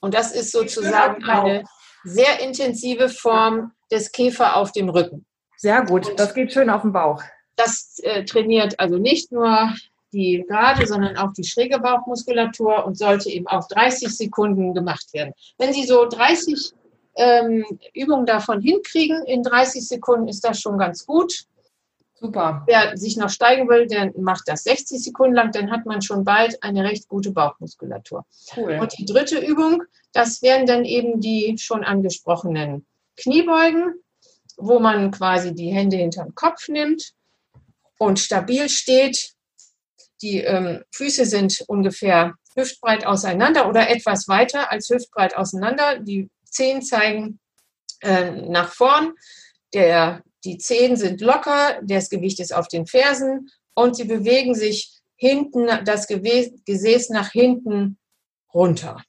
[0.01, 1.65] Und das ist sozusagen eine
[2.05, 5.27] sehr intensive Form des Käfer auf dem Rücken.
[5.57, 7.23] Sehr gut, das geht schön auf den Bauch.
[7.57, 9.75] Das äh, trainiert also nicht nur
[10.13, 15.33] die gerade, sondern auch die schräge Bauchmuskulatur und sollte eben auch 30 Sekunden gemacht werden.
[15.59, 16.75] Wenn Sie so 30
[17.21, 21.45] ähm, Übungen davon hinkriegen, in 30 Sekunden ist das schon ganz gut.
[22.15, 22.65] Super.
[22.67, 26.25] Wer sich noch steigen will, der macht das 60 Sekunden lang, dann hat man schon
[26.25, 28.25] bald eine recht gute Bauchmuskulatur.
[28.57, 28.79] Cool.
[28.81, 33.95] Und die dritte Übung, das wären dann eben die schon angesprochenen Kniebeugen,
[34.57, 37.13] wo man quasi die Hände hinter den Kopf nimmt
[37.99, 39.33] und stabil steht.
[40.23, 45.99] Die ähm, Füße sind ungefähr hüftbreit auseinander oder etwas weiter als hüftbreit auseinander.
[45.99, 47.41] Die Zehen zeigen
[48.01, 49.15] äh, nach vorn.
[49.73, 55.01] Der die Zehen sind locker, das Gewicht ist auf den Fersen und sie bewegen sich
[55.17, 57.99] hinten, das Gesäß nach hinten
[58.55, 59.03] runter.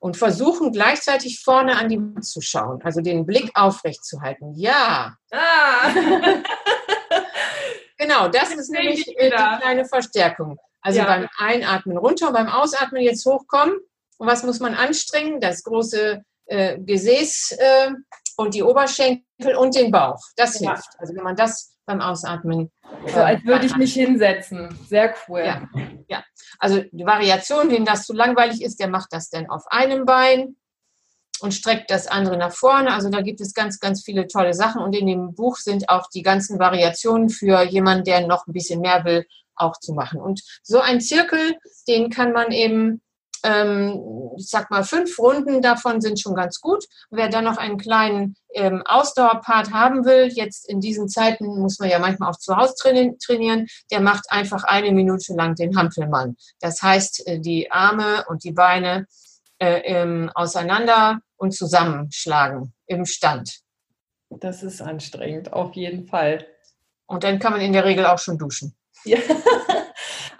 [0.00, 4.54] Und versuchen gleichzeitig vorne an die Wand zu schauen, also den Blick aufrecht zu halten.
[4.54, 5.16] Ja.
[5.32, 5.92] Ah.
[7.98, 10.56] genau, das ist nämlich die kleine Verstärkung.
[10.80, 11.04] Also ja.
[11.04, 13.76] beim Einatmen runter, beim Ausatmen jetzt hochkommen.
[14.18, 15.40] Und was muss man anstrengen?
[15.40, 17.90] Das große äh, Gesäß äh,
[18.36, 20.20] und die Oberschenkel und den Bauch.
[20.36, 20.72] Das ja.
[20.72, 20.88] hilft.
[20.98, 22.70] Also wenn man das beim Ausatmen.
[23.06, 24.78] Äh, so als würde ich mich hinsetzen.
[24.86, 25.42] Sehr cool.
[25.44, 25.68] Ja.
[26.08, 26.24] ja.
[26.58, 30.56] Also die Variation, wem das zu langweilig ist, der macht das dann auf einem Bein
[31.40, 32.92] und streckt das andere nach vorne.
[32.92, 34.82] Also da gibt es ganz, ganz viele tolle Sachen.
[34.82, 38.80] Und in dem Buch sind auch die ganzen Variationen für jemanden, der noch ein bisschen
[38.80, 40.20] mehr will, auch zu machen.
[40.20, 41.56] Und so ein Zirkel,
[41.88, 43.00] den kann man eben
[43.44, 44.00] ähm,
[44.36, 46.84] ich sag mal, fünf Runden davon sind schon ganz gut.
[47.10, 51.90] Wer dann noch einen kleinen ähm, Ausdauerpart haben will, jetzt in diesen Zeiten muss man
[51.90, 56.36] ja manchmal auch zu Hause trainieren, der macht einfach eine Minute lang den Hampelmann.
[56.60, 59.06] Das heißt, äh, die Arme und die Beine
[59.58, 63.60] äh, ähm, auseinander und zusammenschlagen im Stand.
[64.30, 66.46] Das ist anstrengend, auf jeden Fall.
[67.06, 68.76] Und dann kann man in der Regel auch schon duschen.
[69.04, 69.18] Ja.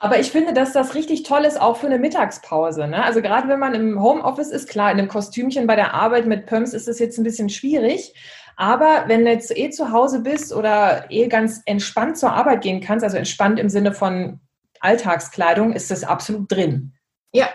[0.00, 2.86] Aber ich finde, dass das richtig toll ist, auch für eine Mittagspause.
[2.86, 3.04] Ne?
[3.04, 6.46] Also gerade wenn man im Homeoffice ist, klar, in einem Kostümchen bei der Arbeit mit
[6.46, 8.14] Pumps ist das jetzt ein bisschen schwierig.
[8.56, 12.80] Aber wenn du jetzt eh zu Hause bist oder eh ganz entspannt zur Arbeit gehen
[12.80, 14.40] kannst, also entspannt im Sinne von
[14.80, 16.92] Alltagskleidung, ist das absolut drin.
[17.32, 17.48] Ja,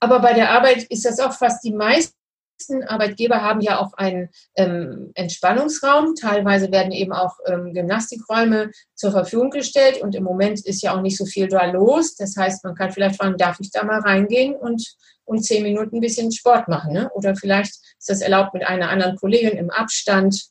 [0.00, 2.17] aber bei der Arbeit ist das auch fast die meiste
[2.58, 6.14] meisten Arbeitgeber haben ja auch einen ähm, Entspannungsraum.
[6.14, 11.00] Teilweise werden eben auch ähm, Gymnastikräume zur Verfügung gestellt und im Moment ist ja auch
[11.00, 12.16] nicht so viel da los.
[12.16, 14.84] Das heißt, man kann vielleicht fragen, darf ich da mal reingehen und,
[15.24, 16.92] und zehn Minuten ein bisschen Sport machen?
[16.92, 17.10] Ne?
[17.14, 20.42] Oder vielleicht ist das erlaubt mit einer anderen Kollegin im Abstand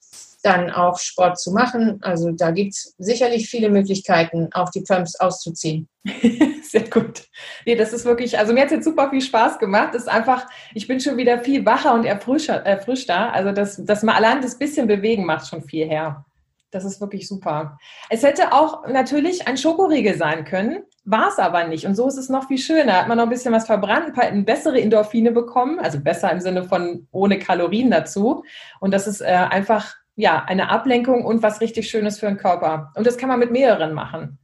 [0.48, 2.00] dann auch Sport zu machen.
[2.02, 5.90] Also da gibt es sicherlich viele Möglichkeiten, auch die Pumps auszuziehen.
[6.64, 7.24] Sehr gut.
[7.66, 9.90] Nee, das ist wirklich, also mir hat es jetzt super viel Spaß gemacht.
[9.94, 12.66] Das ist einfach, ich bin schon wieder viel wacher und erfrischter.
[12.66, 13.34] erfrischter.
[13.34, 16.26] Also das, das mal allein das bisschen bewegen macht schon viel her.
[16.72, 17.78] Das ist wirklich super.
[18.10, 21.86] Es hätte auch natürlich ein Schokoriegel sein können, war es aber nicht.
[21.86, 22.94] Und so ist es noch viel schöner.
[22.94, 26.42] Hat man noch ein bisschen was verbrannt, ein paar bessere Endorphine bekommen, also besser im
[26.42, 28.44] Sinne von ohne Kalorien dazu.
[28.82, 32.92] Und das ist äh, einfach ja, eine Ablenkung und was richtig Schönes für den Körper.
[32.96, 34.40] Und das kann man mit mehreren machen.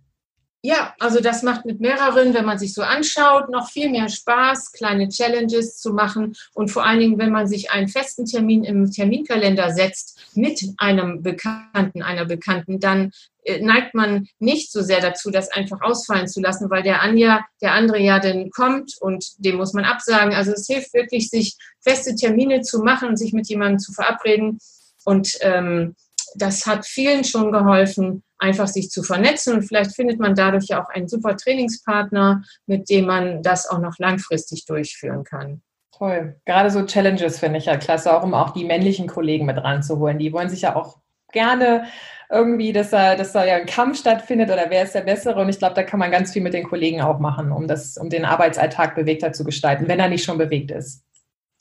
[0.65, 4.71] Ja, also das macht mit mehreren, wenn man sich so anschaut, noch viel mehr Spaß,
[4.71, 8.89] kleine Challenges zu machen und vor allen Dingen, wenn man sich einen festen Termin im
[8.89, 13.11] Terminkalender setzt mit einem Bekannten, einer Bekannten, dann
[13.43, 17.43] äh, neigt man nicht so sehr dazu, das einfach ausfallen zu lassen, weil der Anja,
[17.61, 20.33] der andere ja dann kommt und dem muss man absagen.
[20.33, 24.59] Also es hilft wirklich, sich feste Termine zu machen und sich mit jemandem zu verabreden,
[25.05, 25.95] und ähm,
[26.35, 29.53] das hat vielen schon geholfen, einfach sich zu vernetzen.
[29.55, 33.79] Und vielleicht findet man dadurch ja auch einen super Trainingspartner, mit dem man das auch
[33.79, 35.61] noch langfristig durchführen kann.
[35.91, 36.35] Toll.
[36.45, 40.17] Gerade so Challenges finde ich ja klasse, auch um auch die männlichen Kollegen mit ranzuholen.
[40.17, 40.97] Die wollen sich ja auch
[41.31, 41.85] gerne
[42.29, 45.39] irgendwie, dass da, dass da ja ein Kampf stattfindet oder wer ist der Bessere.
[45.39, 47.97] Und ich glaube, da kann man ganz viel mit den Kollegen auch machen, um das,
[47.97, 51.03] um den Arbeitsalltag bewegter zu gestalten, wenn er nicht schon bewegt ist.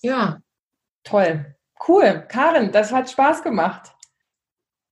[0.01, 0.40] Ja.
[1.05, 1.55] Toll.
[1.87, 2.24] Cool.
[2.28, 3.93] Karin, das hat Spaß gemacht.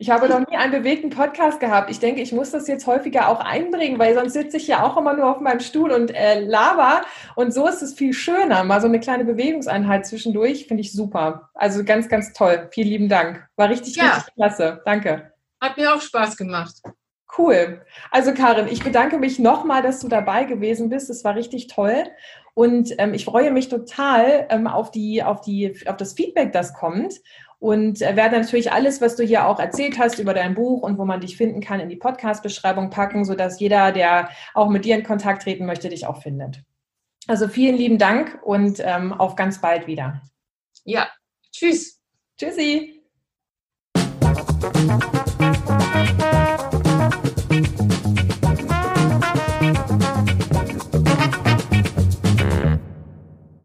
[0.02, 1.90] Ich habe noch nie einen bewegten Podcast gehabt.
[1.90, 4.96] Ich denke, ich muss das jetzt häufiger auch einbringen, weil sonst sitze ich ja auch
[4.96, 7.02] immer nur auf meinem Stuhl und äh, laber.
[7.36, 8.64] Und so ist es viel schöner.
[8.64, 11.50] Mal so eine kleine Bewegungseinheit zwischendurch finde ich super.
[11.52, 12.68] Also ganz, ganz toll.
[12.72, 13.46] Vielen lieben Dank.
[13.56, 14.14] War richtig, ja.
[14.14, 14.80] richtig klasse.
[14.86, 15.34] Danke.
[15.60, 16.76] Hat mir auch Spaß gemacht.
[17.36, 17.82] Cool.
[18.10, 21.10] Also Karin, ich bedanke mich nochmal, dass du dabei gewesen bist.
[21.10, 22.04] Es war richtig toll.
[22.54, 26.74] Und ähm, ich freue mich total ähm, auf, die, auf, die, auf das Feedback, das
[26.74, 27.14] kommt.
[27.58, 30.98] Und äh, werde natürlich alles, was du hier auch erzählt hast über dein Buch und
[30.98, 34.96] wo man dich finden kann, in die Podcast-Beschreibung packen, sodass jeder, der auch mit dir
[34.96, 36.62] in Kontakt treten möchte, dich auch findet.
[37.26, 40.22] Also vielen lieben Dank und ähm, auf ganz bald wieder.
[40.84, 41.08] Ja,
[41.52, 42.00] tschüss.
[42.38, 43.02] Tschüssi.